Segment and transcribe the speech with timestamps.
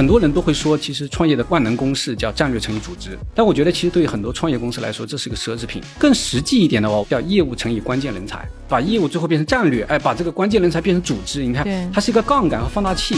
[0.00, 3.18] 很多人都会说，其实创业的万能公式叫战略乘以组织。
[3.34, 5.82] 但我觉得，其实对于很多创业公司来说，这是个奢侈品。
[5.98, 11.44] 更实际一点的话，叫业务乘以关键人才，把业务最后变成战略，哎，把这个关键人才变成组织。
[11.44, 13.14] 你看，它是一个杠杆和放大器。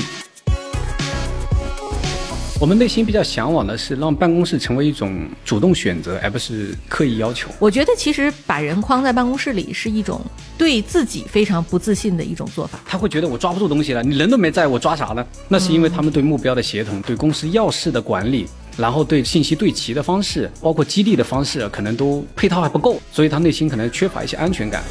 [2.62, 7.50] 我们内心比较向往的是让办公室成为一种主动选择，而不是刻意要求。
[7.58, 10.20] 我觉得其实把人框在办公室里是一种
[10.56, 12.78] 对自己非常不自信的一种做法。
[12.86, 15.26] 他会觉得我抓不住东西了，你人都没在，我抓啥呢？
[15.48, 18.46] 那是因为他们对目标的协同、对公司要事的管理，
[18.76, 24.84] 然后对信息对齐的方式，包括激励的方式，可能都配套还不够，所以他内心可能缺乏一些安全感。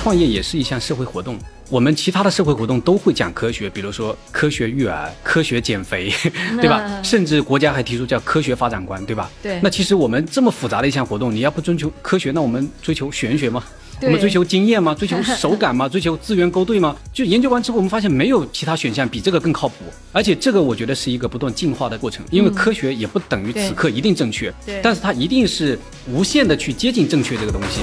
[0.00, 1.38] 创业也是一项社会活动。
[1.68, 6.10] 我们其他的社会活动都会讲科学，比如说科学育儿、科学减肥，
[6.62, 7.02] 对吧？
[7.02, 9.30] 甚至国家还提出叫科学发展观，对吧？
[9.42, 9.60] 对。
[9.62, 13.62] 那其实我们这么复杂的一项活动，你要不追求科学，那我们追求玄学吗？
[14.00, 14.94] 我们追求经验吗？
[14.98, 15.86] 追求手感吗？
[15.86, 16.96] 追求资源勾兑吗？
[17.12, 19.74] 就研究完之后，我们发现没有其他选项比这个更靠谱。
[20.10, 24.80] 而且这个我觉得是一个不断进化的过程，因为科学也不等于此刻一定正确，对。
[24.82, 27.82] 但是它一定是无限的去接近正确这个东西。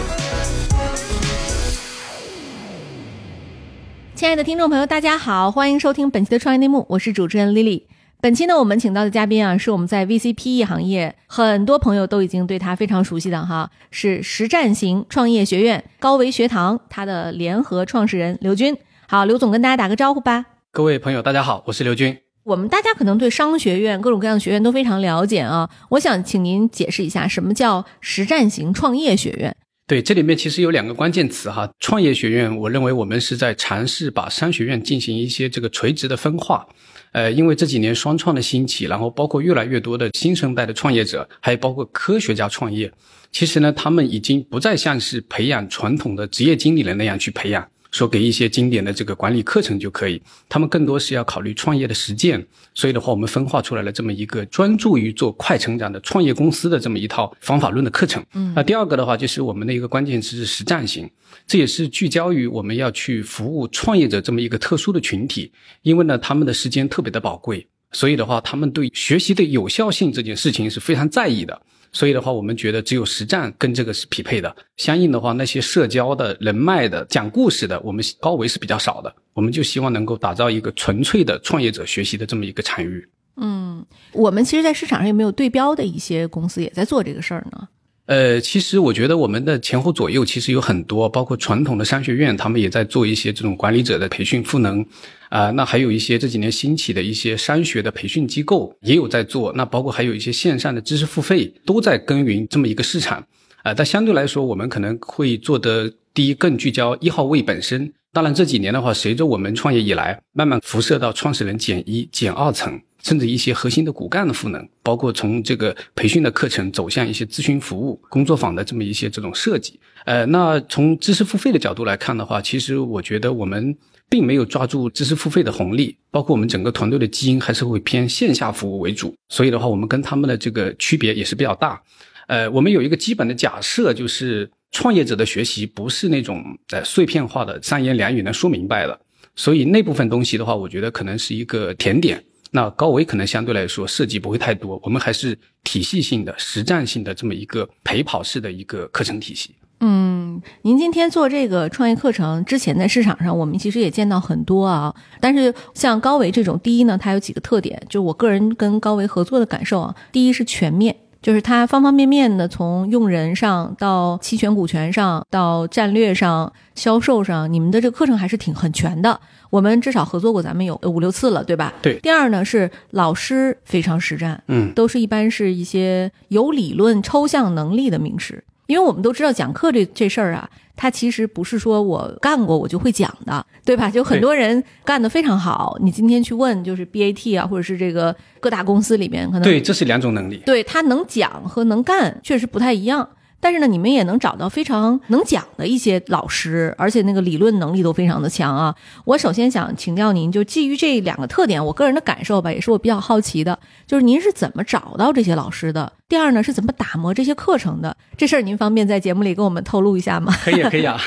[4.16, 7.84] 亲爱的听众朋友，大家好，欢迎收听本期的创业内幕，我是主持人 Lily。
[8.22, 18.78] 本期呢，我们请到的嘉宾啊，是我们在 VCPE 行业很多朋友都已经对他非常熟悉的哈，是实战型创业学院高维学堂它的联合创始人刘军。
[19.10, 20.46] 好，刘总跟大家打个招呼吧。
[20.72, 22.18] 各位朋友，大家好，我是刘军。
[22.46, 29.54] 我们大家可能对商学院各种各样的学院都非常了解啊，我想请您解释一下什么叫实战型创业学院。
[29.88, 36.68] 对，这里面其实有两个关键词哈，创业学院，我认为我们是在尝试把商学院进行一些这个垂直的分化，
[37.12, 42.92] 呃，因为这几年双创的兴起，然后包括越来越多的新生代的创业者，还有包括科学家创业，
[43.32, 47.68] 其实呢，他们已经不再像是培养传统的职业经理人那样去培养。
[47.96, 58.22] 说给一些经典的这个管理课程就可以，他们更多是要考虑创业的实践，所以的话，我们分化出来了这么一个专注于做快成长的创业公司的这么一套方法论的课程。
[58.34, 61.10] 嗯，那第二个的话，就是我们的一个关键词是实战型，
[61.48, 65.50] 这也是聚焦于我们要去服务创业者这么一个特殊的群体，
[65.82, 71.62] 因为呢，他们的时间特别的宝贵，所以的话，他们对学习的有效性这件事情是非常在意的。
[71.96, 74.54] 所以的话，我们觉得只有实战跟这个是匹配的。
[74.76, 79.16] 相应的话，那些社交的人脉的、讲故事的，我们高维是比较少的。
[79.34, 83.08] 我们就希望能够打造一个纯粹的创业者学习的这么一个场域。
[83.38, 87.66] 嗯，我们其实，在市场上有没有对标的一些公司也在做这个事儿呢？
[88.08, 94.86] 呃，其实我觉得我们的前后左右其实有很多，包括传统的商学院，他们也在做一些这种管理者的培训赋能，
[95.30, 103.26] 啊，那还有一些这几年兴起的一些商学的培训机构也有在做，那包括还有一些线上的知识付费都在耕耘这么一个市场，
[103.64, 107.92] 啊，但相对来说，我们可能会做的第一更聚焦一号位本身。
[108.14, 112.80] 当然这几年的话，随着我们创业以来，慢慢辐射到创始人减一、减二层。
[113.06, 119.80] 甚至一些核心的骨干的赋能，包括从这个培训的课程走向一些咨询服务、工作坊的这么一些这种设计。
[120.06, 123.78] 呃，那从知识付费的角度来看的话，其实我觉得我们
[124.10, 129.16] 并没有抓住知识付费的红利，包括我们整个团队的基因还是会偏线下服务为主。
[129.30, 131.80] 所以的话，我们跟他们的这个区别也是比较大。
[132.26, 139.00] 呃，我们有一个基本的假设，就是创业者的学习不是那种呃碎片化的三言两语能说明白的。
[139.36, 142.24] 所以那部分东西的话，我觉得可能是一个甜点。
[142.56, 149.54] 那高维可能相对来说设计不会太多，我们还是体系性的、实战性的这么一个陪跑式的一个课程体系。
[149.82, 154.96] 嗯，您今天做这个创业课程之前，在市场上我们其实也见到很多啊。
[155.20, 160.96] 但是像高维这种，第一呢，它有几个特点，就我个人跟高维合作的感受啊，第一是全面。
[161.26, 169.20] 就是它方方面面的，从用人上到期权股权上，到战略上、销售上，你们的这个课程还是挺很全的。
[169.50, 171.74] 我们至少合作过，咱们有五六次了，对吧？
[171.82, 171.98] 对。
[172.02, 178.44] 第二呢，是老师非常实战，嗯，都是一般是一些有理论、抽象能力的名师。
[178.68, 183.90] 因为我们都知道讲课这这事儿啊，它其实不是说我干过我就会讲的，对吧？
[183.90, 193.08] 就很多人干得非常好，你今天去问就是 BAT 啊，或者是这个各大公司里面可能对，这是两种能力，对他能讲和能干确实不太一样。
[193.46, 198.74] 但是呢，你们也能找到非常能讲的一些老师，而且那个理论能力都非常的强啊。
[199.06, 205.94] 我首先想请教您，就基于这两个特点，我个人的感受吧，也是我比较好奇的，就是您是怎么找到这些老师的？
[206.10, 207.96] 第二呢，是怎么打磨这些课程的？
[208.18, 210.34] 这事儿您方便在节目里跟我们透露一下吗？
[210.44, 211.00] 可以，可以啊。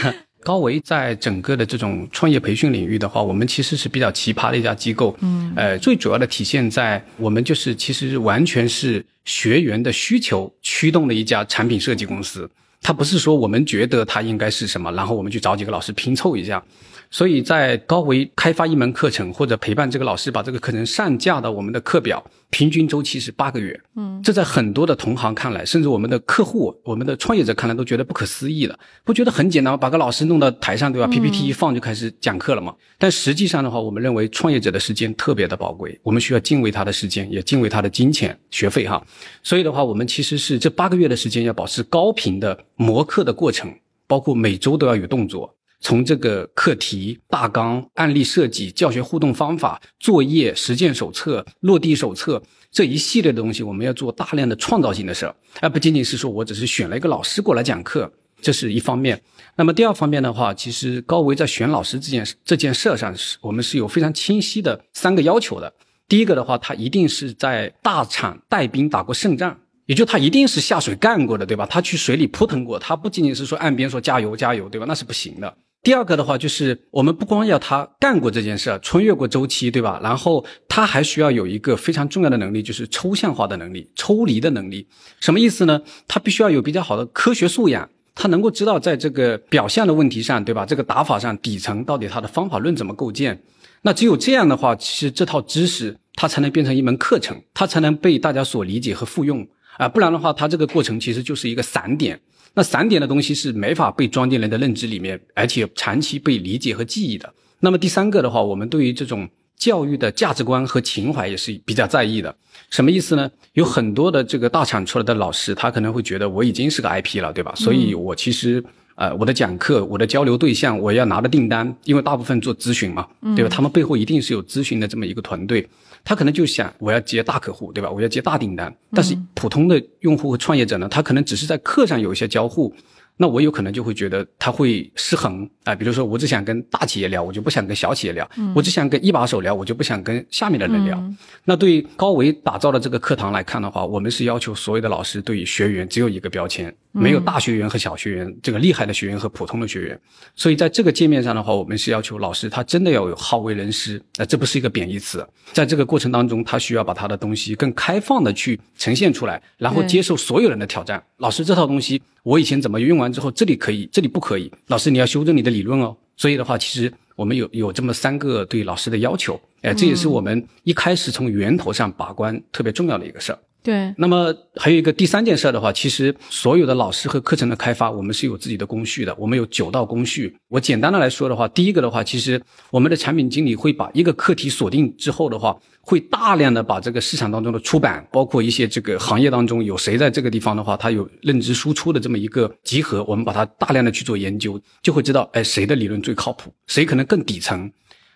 [0.43, 5.17] 高维在整个的这种创业培训领域的话，我们其实是比较奇葩的一家机构。
[5.20, 12.49] 嗯，呃，最主要的体现在我们就是其实完全是学员的需求驱动的一家产品设计公司。
[12.81, 16.62] 它不是说我们觉得它应该是什么，然后我们去找几个老师拼凑一下。
[17.10, 23.81] 所以在高维开发一门课程，或者陪伴这个老师把这个课程上架到我们的课表，平均周期是八个月。
[23.96, 29.76] 嗯，这在很多的同行看来，甚至我们的客户、我们的创业者看来都觉得不可思议的，不觉得很简单吗？
[29.76, 32.75] 把个老师弄到台上，对吧？PPT 一放就开始讲课了嘛。
[32.99, 39.02] 但实际上的话，我们认为创业者的时间特别的宝贵，我们需要敬畏他的时间，也敬畏他的金钱、学费哈。
[39.43, 43.72] 所以的话，我们其实是这八个月的时间要保持高频的磨课的过程，
[44.06, 45.55] 包括每周都要有动作。
[45.81, 59.21] 从这个课题大纲、案例设计、教学互动方法、作业实践手册、落地手册这一系列的东西，我们要做大量的创造性的事儿，而不仅仅是说我只是选了一个老师过来讲课，这是一方面。
[59.57, 65.73] 那么第二方面的话，其实高维在选老师这件这件事上，是我们是有非常清晰的三个要求的。
[66.09, 69.59] 第一个的话，他一定是在大厂带兵打过胜仗。
[69.87, 71.65] 也就他一定是下水干过的，对吧？
[71.65, 74.85] 他去水里扑腾过，他不仅仅是说岸边说加油加油，对吧？
[74.87, 75.57] 那是不行的。
[75.88, 79.99] 第二个的话，就是我们不光要他干过这件事，穿越过周期，对吧？
[80.02, 84.87] 然后他还需要有一个非常重要的能力，就是抽象化的能力、抽离的能力。
[85.19, 85.81] 什么意思呢？
[86.06, 90.67] 他必须要有比较好的科学素养，他能够知道在这个表象的问题上，对吧？
[90.67, 93.43] 这个打法上底层到底他的方法论怎么构建？
[93.81, 99.49] 那只有这样的话，其实这套知识它才能变成一门课程，它才能被大家所理解和复用。
[99.79, 102.21] 啊，不然的话，它这个过程其实就是一个散点。
[102.55, 107.33] 那散点的东西是没法被装进人的认知里面，而且长期被理解和记忆的。
[107.61, 112.35] 那么第三个的话，我们对于这种教育的价值观和情怀也是比较在意的。
[112.71, 113.31] 什么意思呢？
[113.53, 117.53] 有很多的这个大厂出来的老师，他可能会觉得我已经是个 IP 了，对吧？
[117.55, 118.63] 所以我其实
[118.97, 123.49] 呃，我的讲课，我的交流对象，我要拿的订单，因为大部分做咨询嘛，对吧？
[123.49, 125.67] 他们背后一定是有咨询的这么一个团队。
[126.05, 127.91] 他可能就想我要接大客户，对吧？
[127.91, 128.75] 我要接大订单。
[128.93, 132.75] 但是普通的用户和创业者呢，他可能只是在课上有一些交互。
[133.20, 138.25] 那我有可能就会觉得他会失衡啊，比如说我只想跟大企业聊，我就不想跟小企业聊；
[138.55, 141.03] 我只想跟一把手聊，我就不想跟下面的人聊。
[141.44, 150.00] 那对于高维打造的这个课堂来看的话，我们是要求所有的老师对于学员只有一个标签，没有大学员和小学员，这个厉害的学员和普通的学员。
[150.37, 155.26] 所以在这个界面上的话，我们是要求老师他真的要有好为人师，啊，这不是一个贬义词。
[155.53, 161.03] 在这个过程当中，他需要把他的东西更开放的去呈现出来，然后接受所有人的挑战。
[161.17, 162.00] 老师这套东西。
[162.29, 164.53] 我以前怎么用完之后，这里可以，这里不可以。
[164.67, 165.97] 老师，你要修正你的理论哦。
[166.15, 173.39] 所以的话，其实我们有有这么三个对老师的要求，哎，这也是我们一开始从源头上把关特别重要的一个事儿。
[173.63, 179.15] 对，那么还有一个第三件事的话，其实所有的老师和课程的开发，我们是有自己的工序的。
[179.19, 180.37] 我们有九道工序。
[180.49, 182.41] 我简单的来说的话，第一个的话，其实
[182.71, 185.57] 我们的产品经理会把一个课题锁定之后的话，
[185.88, 197.73] 会大量的把这个市场当中的出版，包括一些这个行业当中有谁在这个地方的话，他有认知输出的这么一个集合，我们把它大量的去做研究，就会知道，哎，谁的理论最靠谱，谁可能更底层。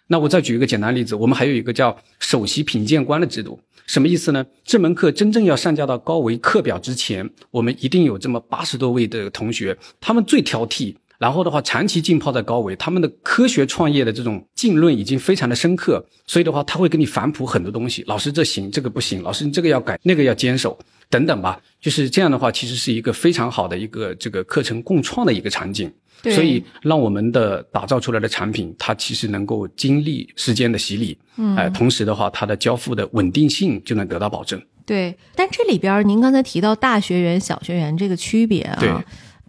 [0.08, 3.58] 那我再举一个简单例子，我们还有一个叫首席品鉴官的制度。
[3.86, 4.44] 什么意思呢？
[4.62, 18.02] 这门课真正要上架到高维课表之前，我们一定有这么八十多位的同学，他们最挑剔，然后的话长期浸泡在高维，他们的科学创业的这种浸润已经非常的深刻，所以的话他会给你反哺很多东西。
[18.08, 20.76] 老师这行，这个不行，老师你这个要改，那个要坚守，
[21.08, 21.60] 等等吧。
[21.80, 25.88] 就是这样的话，其实是一个非常好的一个这个课程共创的一个场景。
[26.24, 34.60] 所以，让我们的打造出来的产品，它其实能够经历时间的洗礼，嗯，哎，同时的话，它的交付的稳定性就能得到保证。
[34.84, 38.90] 对，但这里边您刚才提到大学员、小学员这个区别啊，对，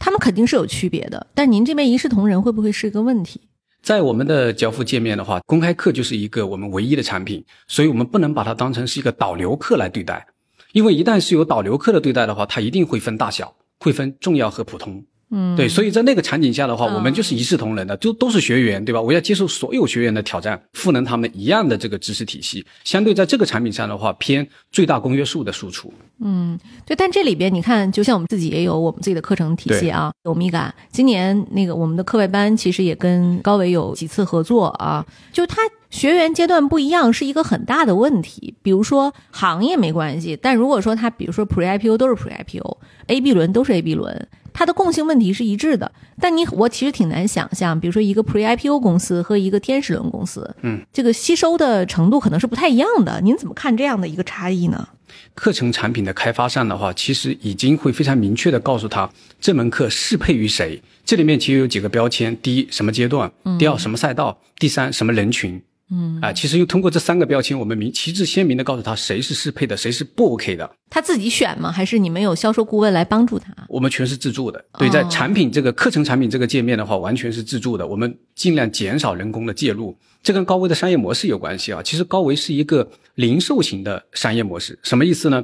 [0.04, 1.28] 他们肯定是有区别的。
[1.34, 3.40] 但您这边一视同仁会不会是一个问题？
[3.82, 10.28] 在我们的交付界面的话，公开课就是一个我们唯一的产品，所以我们不能把它当成是一个导流课来对待，
[10.74, 15.06] 因为一旦是有导流课的对待的话，它一定会分大小，会分重要和普通。
[15.36, 19.02] 嗯，对，所以在那个场景下的话，我们就是一视同仁的，就都是学员，对吧？
[19.02, 22.64] 我要接受所有学员的挑战，赋能他们一样的这个知识体系。
[22.84, 25.92] 相对在这个产品上的话，偏最大公约数的输出。
[26.20, 26.96] 嗯，对。
[26.96, 30.72] 但这里边你看，就像我们自己也有我们自己的课程体系啊，欧米伽。
[30.92, 38.54] 今年那个我们的课外班其实也跟高维有几次合作啊，就他学员阶段不一样，是一个很大的问题。
[38.62, 44.28] 比如说行业没关系，但如果说他比如说 Pre IPO 都是 Pre IPO，A B 轮都是 A B 轮。
[44.54, 53.20] 它的共性问题是一致的，但你我其实挺难想象，比如说一个 Pre IPO 公司和一个天使轮公司，嗯，这个吸收的程度可能是不太一样的。
[53.22, 54.88] 您怎么看这样的一个差异呢？
[55.36, 60.82] 课程产品的开发上的话，其实已经会非常明确的告诉他这门课适配于谁。
[61.06, 65.62] 这里面其实有几个标签：第一，什么阶段；第二，什么赛道；第三，什么人群。
[65.92, 70.70] 嗯啊，其实又通过这三个标签，我们明旗帜鲜明的告诉他谁是适配的，谁是不 OK 的。
[70.90, 71.72] 他自己选吗？
[71.72, 73.54] 还是你们有销售顾问来帮助他？
[73.68, 74.64] 我们全是自助的。
[74.80, 77.86] 对，在产品这个课程产品这个界面的话，完全是自助的。
[77.86, 79.96] 我们尽量减少人工的介入。
[80.24, 81.84] 这跟高维的商业模式有关系啊。
[81.84, 85.44] 其实高维是一个零售型的商业模式，什么意思呢？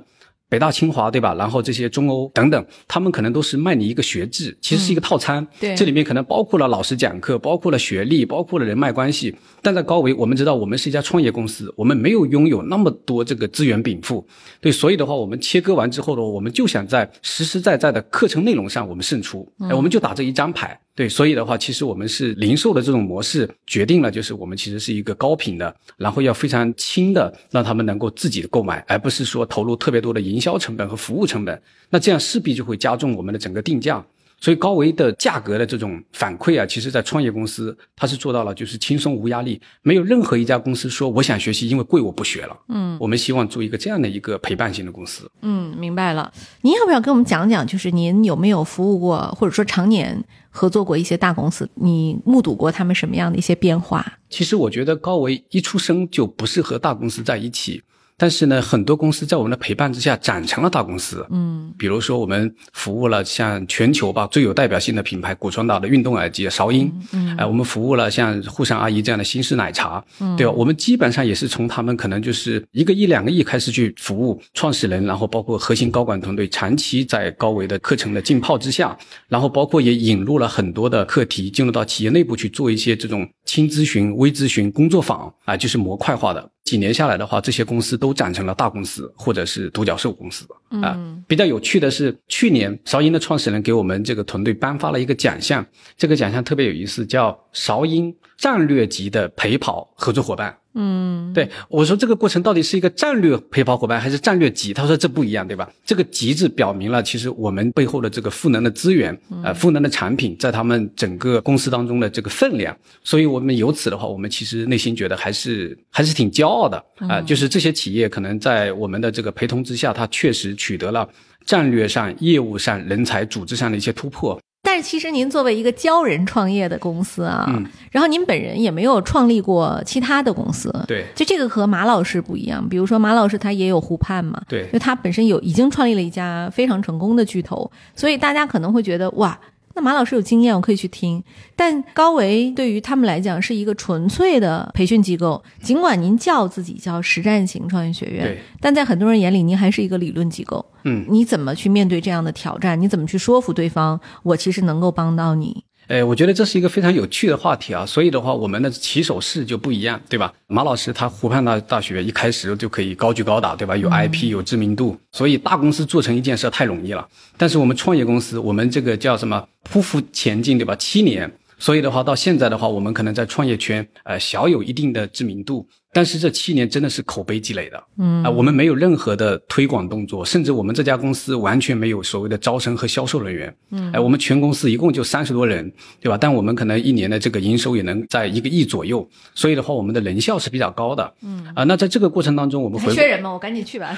[0.49, 1.35] 北大清华对吧？
[1.35, 5.47] 然后这些中欧等等，他们可能都是卖你一个学制，其实是一个套餐。
[5.59, 9.35] 对，这里面可能包括了老师讲课，包括了学历，包括了人脉关系。
[9.61, 14.25] 但在高维，我们知道我们是一家创业公司，我们没有拥有那么多这个资源禀赋。
[14.59, 19.47] 对，所以的话，我们切割完之后呢，我们就想在实实在在的课程内容上我们胜出。
[19.69, 20.79] 哎，我们就打这一张牌。
[20.99, 31.61] 对，所以的话，其实我们是零售的这种模式决定了，就是我们其实是一个高频的，然后要非常轻的让他们能够自己购买，而不是说投入特别多的营销成本和服务成本。
[31.89, 34.05] 那这样势必就会加重我们的整个定价。
[34.41, 42.57] 所以高维的价格的这种反馈啊，其实在创业公司它是做到了，就是轻松无压力，没有任何一家公司说我想学习，因为贵我不学了。
[42.67, 45.29] 嗯，我们希望做一个这样的一个陪伴型的公司。
[45.41, 46.31] 嗯，明白了。
[46.61, 50.23] 您要不要跟我们讲讲，就是您有没有服务过，或者说常年
[50.59, 51.69] 合作过一些大公司？
[51.75, 54.05] 你目睹过他们什么样的一些变化？
[54.29, 57.81] 其实我觉得高维一出生就不是和大公司在一起。
[58.19, 61.25] 但是呢，很多公司在我们的陪伴之下长成了大公司。
[61.31, 66.91] 嗯，比如说我们服务了像全球吧最有代表性的品牌骨传导的运动耳机韶音。
[67.13, 70.03] 嗯，哎，我们服务了像沪上阿姨这样的新式奶茶。
[70.19, 70.51] 嗯，对吧？
[70.51, 78.97] 我们基本上也是从他们可能就是一个亿两个亿开始去服务创始人，然后包括核心高管团队长期在高维的课程的浸泡之下，
[79.29, 86.51] 然后包括也引入了很多的课题进入到企业内部去做一些这种轻咨询、微咨询工作坊啊，就是模块化的。
[86.63, 90.45] 几年下来的话，这些公司都长成了大公司或者是独角兽公司
[90.81, 90.97] 啊。
[91.27, 95.65] 比较有趣的是，去年韶音的创始人给我们这个团队颁发了一个奖项，
[95.97, 100.55] 这个奖项特别有意思，叫韶音战略级的陪跑合作伙伴。
[100.81, 104.73] 嗯，对我说这个过程到底是一个战略陪跑伙伴还是战略级？
[104.73, 105.69] 他说这不一样，对吧？
[105.83, 112.73] 这个极致表明了其实我们背后的这个赋能的资源，呃，赋能的产品在他们整个公司当中的这个分量。
[113.03, 117.19] 所以我们由此的话，我们其实内心觉得还是还是挺骄傲的啊。
[117.19, 121.05] 就是这些企业可能在我们的这个陪同之下，它确实取得了
[121.45, 124.39] 战略上、业务上、人才组织上的一些突破。
[124.69, 127.51] 但是其实您作为一个教人创业的公司啊，
[127.89, 132.69] 然后您本人也没有创立过其他的公司，对，就这个和马老师不一样。
[132.69, 139.35] 比如说马老师他也有湖畔嘛，对，就他本身有已经创立了一家非常成功的巨头，所以大家可能会觉得哇。
[139.81, 141.23] 马老师有经验，我可以去听。
[141.55, 150.65] 但高维对于他们来讲是一个纯粹的培训机构，尽管您叫自己叫实战型创业学院，但在很多人眼里，您还是一个理论机构。
[150.83, 152.79] 嗯，你怎么去面对这样的挑战？
[152.79, 153.99] 你怎么去说服对方？
[154.23, 155.63] 我其实能够帮到你。
[155.89, 160.31] 哎，我觉得这是一个非常有趣的话题啊，所以的话，我们的起手式就不一样，对吧？
[160.45, 163.75] 马老师他湖畔大大学一开始就可以高举高打，对吧？
[163.75, 167.07] 有 IP，有知名度，所以大公司做成一件事太容易了。
[167.37, 169.43] 但是我们创业公司，我们这个叫什么？
[169.73, 170.75] 匍匐前进，对吧？
[170.75, 175.67] 七年，所以的话，到现在的话，我们可能在创业圈，呃，小有一定的知名度。
[175.91, 178.23] 但是这七年真的是口碑积累的，嗯。
[178.23, 186.17] 啊，我们没有任何的推广动作，甚至我们这家公司完全没有所谓的招生和销售人员，嗯，哎，我们全公司一共就三十多人，对吧？
[186.19, 191.45] 但我们可能一年的这个营收也能在一个亿左右，所以的话，我们的人效是比较高的，嗯。
[191.55, 193.31] 啊，那在这个过程当中，我们缺人吗？
[193.31, 193.95] 我赶紧去吧，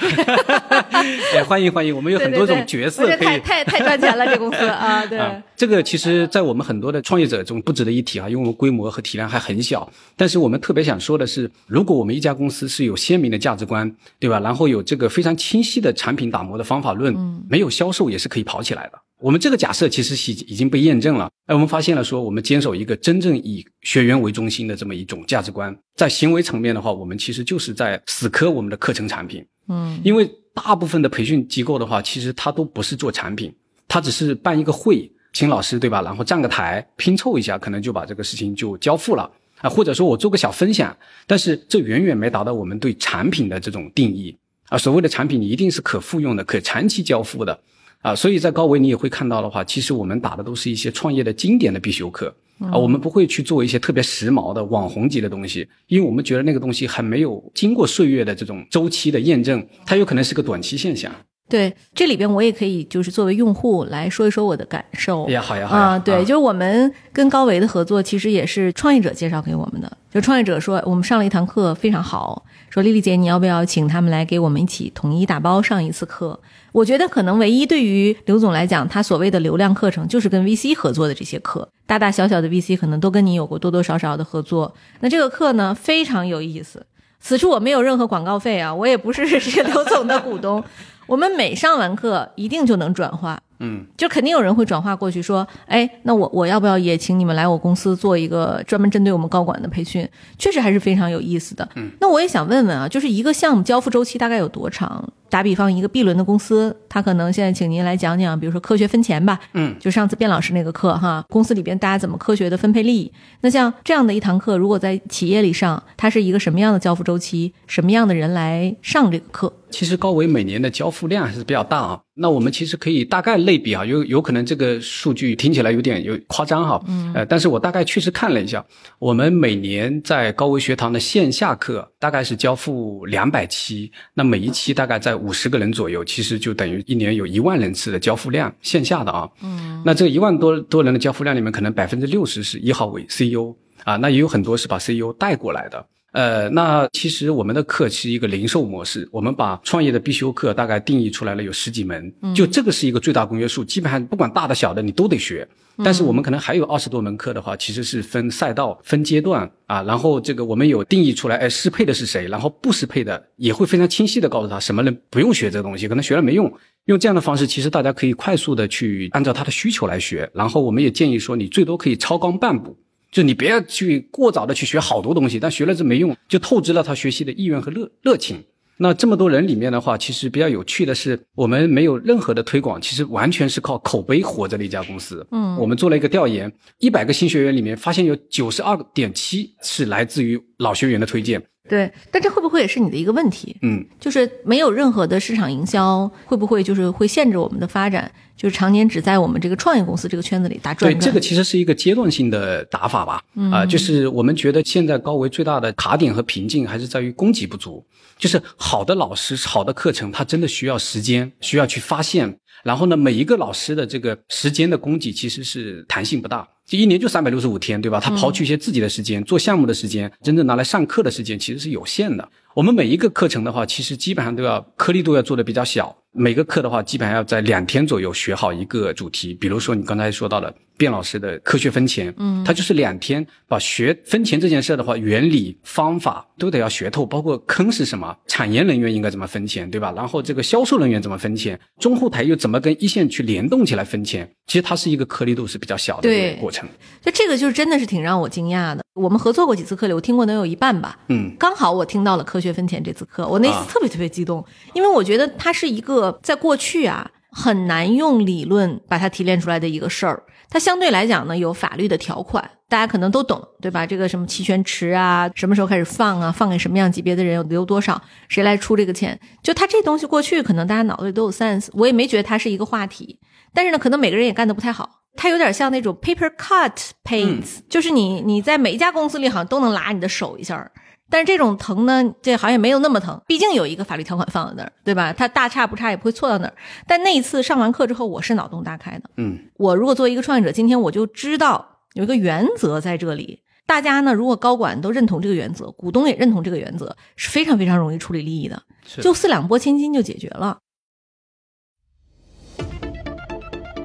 [1.34, 4.56] 哎，欢迎欢迎，我们有很多种角色可以，太太太赚钱了，这公司。
[4.66, 5.20] 啊，对，
[5.56, 14.38] 这个其实，在我们很多的创业者中不值得一提啊，因为我们规模和体量还很小，但是我们特别想说的是，如如果我们一家公司是有鲜明的价值观，对吧？
[14.38, 17.12] 然后有这个非常清晰的产品打磨的方法论，
[17.50, 18.92] 没有销售也是可以跑起来的。
[19.18, 21.28] 我们这个假设其实是已经被验证了。
[21.46, 29.44] 哎，我们发现了说，我们坚守一个真正以学员为中心的这么一种价值观，在行为层面的话，我们其实就是在死磕我们的课程产品。
[29.66, 33.52] 嗯，因为大部分的培训机构的话，其实它都不是做产品，
[33.88, 36.00] 它只是办一个会，请老师，对吧？
[36.02, 39.28] 然后站个台，拼凑一下，可能就把这个事情就交付了。
[39.62, 40.94] 啊，或者说我做个小分享，
[41.26, 44.36] 但是这远远没达到我们对产品的这种定义
[44.68, 44.76] 啊。
[44.76, 47.58] 所谓的产品，你一定是可复用的、可长期交付的
[48.02, 48.14] 啊。
[48.14, 52.76] 所以在高维，你也会看到的话，其实我们打的都是一些创业的经典的必修课啊。
[52.76, 61.10] 我们不会去做一些特别时髦的网红级的东西，因为我们觉得那个东西还没有经过岁月的这种周期的验证，它有可能是个短期现象。
[61.48, 65.28] 对，这里边我也可以就是作为用户来说一说我的感受。
[65.28, 69.92] 呀，好呀，好啊，对，就是我们跟高维的合作，其实也是创业者介绍给我们的。
[70.10, 76.38] 就创业者说，我们上了一堂课非常好，说丽丽姐，你要不要请他们来给我们一起统一打包上一次课？
[76.72, 84.74] 我觉得可能唯一对于刘总来讲，他所谓的流量课程就是跟 VC 合作的这些课，大大小小的 VC 可能都跟你有过多多少少的合作。
[85.00, 86.86] 那这个课呢，非常有意思。
[87.20, 90.62] 此处我没有任何广告费啊，我也不是这个刘总的股东。
[91.06, 93.40] 我们每上完课，一定就能转化。
[93.64, 100.08] 嗯，就肯定有人会转化过去，说，哎，那我我要不要也请你们来我公司做一个专门针对我们高管的培训？
[100.36, 101.68] 确实还是非常有意思的。
[101.76, 105.08] 嗯，那我也想问问啊，就是一个项目交付周期大概有多长？
[105.32, 109.40] 打比方，一个 B 轮的公司，他可能现在请您来讲讲，比如说科学分钱吧。
[109.54, 113.10] 嗯，就上次卞老师那个课哈，公司里边大家怎么科学的分配利益？
[113.40, 117.54] 那像这样的一堂课，如果在企业里上，它是一个什么样的交付周期？
[117.66, 119.50] 什么样的人来上这个课？
[119.70, 121.98] 其实高维每年的交付量还是比较大啊。
[122.14, 128.62] 那我们其实可以大概类比啊，有有可能这个数据听起来有点有夸张哈，嗯，呃，但是我大概确实看了一下，
[128.98, 145.86] 我们每年在高维学堂的线下课大概是交付两百期，那每一期大概在五十个人左右，其实就等于一年有一万人次的交付量，线下的啊，嗯，那这一万多多人的交付量里面，可能百分之六十是一号位 CEO 啊，那也有很多是把 CEO 带过来的。
[146.12, 155.46] 呃，那其实我们的课是一个零售模式，我们把创业的必修课大概定义出来了有十几门，就这个是一个最大公约数，基本上不管大的小的你都得学。
[155.82, 166.52] 但是我们可能还有二十多门课的话，其实是分赛道、分阶段啊，然后这个我们有定义出来，哎，适配的是谁，然后不适配的也会非常清晰的告诉他什么人不用学这个东西，可能学了没用。
[166.84, 170.30] 用这样的方式，其实大家可以快速的去按照他的需求来学。
[170.34, 172.76] 然后我们也建议说，你最多可以超纲半步。
[173.12, 178.42] 就你不要去过早的去学好多东西，但学了这没用，就透支了他学习的意愿和热热情。
[178.78, 185.24] 那这么多人里面的话，其实比较有趣的是，我们没有任何的推广，其实完全是靠口碑活着的一家公司。
[185.30, 191.40] 嗯，我们做了一个调研，一百个新学员里面，发现有九十二点七是来自于老学员的推荐。
[191.72, 193.56] 对，但这会不会也是你的一个问题？
[193.62, 198.12] 嗯，就是没有任何的市场营销，会不会就是会限制我们的发展？
[198.36, 203.22] 就是常年只在我们这个创业公司这个圈子里打转对，这个其实是一个阶段性的打法吧。
[203.50, 207.82] 啊，就是我们觉得现在高维最大的卡点和瓶颈还是在于供给不足。
[208.18, 212.38] 就是好的老师、好的课程，它真的需要时间，需要去发现。
[212.62, 217.98] 然后呢，每一个老师的这个时间的供给其实是弹性不大，就一年就三百六十五天，对吧？
[218.00, 222.28] 他刨去一些自己的时间，做项目的时间，真正拿来上课的时间其实是有限的。
[222.54, 225.96] 我们每一个课程的话，其实基本上都要颗粒度要做的比较小。
[226.12, 229.32] 每个课的话，基本上要在两天左右学好一个主题。
[229.34, 239.92] 比如说你刚才说到的卞老师的科学分钱，嗯，他就是两天把学分钱这件事的话，原理方法都得要学透，包括坑是什么，产研人员应该怎么分钱，对吧？
[239.96, 244.28] 然后这个销售人员怎么分钱，中后台又怎么跟一线去联动起来分钱？
[244.46, 246.68] 其实它是一个颗粒度是比较小的一个过程。
[247.00, 248.82] 就这个就是真的是挺让我惊讶的。
[248.94, 250.98] 我们合作过几次课里，我听过能有一半吧。
[251.08, 260.22] 嗯，刚好我听到了科学分钱这次课，我那次特别特别激动，因为我觉得它是一个在过去啊很难用理论把它提炼出来的一个事儿。
[260.48, 263.86] 它相对来讲呢有法律的条款，大家可能都懂，对吧？
[263.86, 269.18] 这个什么期权池啊，什么时候开始放啊，放给什么样级别的人留多少，谁来出这个钱？
[269.42, 273.18] 就它这东西过去可能大家脑子里都有 sense，我也没觉得它是一个话题。
[273.54, 275.00] 但是呢，可能每个人也干得不太好。
[275.16, 276.72] 它有点像那种 paper cut
[277.04, 280.72] paints，、就是你你在每一家公司里好像都能拉你的手一下儿，
[281.12, 285.12] 但是这种疼呢，这好像也没有那么疼，毕竟有一个法律条款放在那儿，对吧？
[285.12, 286.54] 它大差不差也不会错到哪儿。
[286.86, 289.10] 但那一次上完课之后，我是脑洞大开的。
[289.18, 293.40] 嗯，我如果作为一个创业者，今天我就知道有一个原则在这里。
[293.66, 298.62] 大家呢，如果高管都认同这个原则，股东也认同这个原则，是非常非常容易处理利益的，
[299.02, 300.56] 就四两拨千斤就解决了。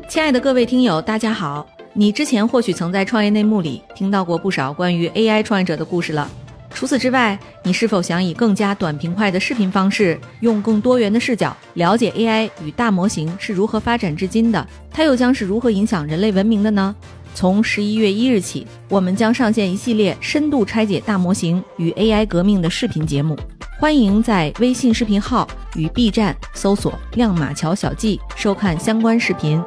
[0.07, 1.67] 亲爱的各位听友，大家好！
[1.91, 6.31] 你之前或许曾在创业内幕里听到过不少关于 AI 创业者的故事了。
[6.77, 14.67] 除此之外，你是否想以更加短平快的视频方式，用更多元的视角了解 AI 与大模型是如何发展至今的？
[14.91, 16.95] 它又将是如何影响人类文明的呢？
[17.33, 23.35] 从十一月一日起，我们将上线一系列深度拆解大模型与 AI 革命的视频节目，
[23.79, 29.59] 欢迎在微信视频号与 B 站搜索“亮马桥小记”收看相关视频。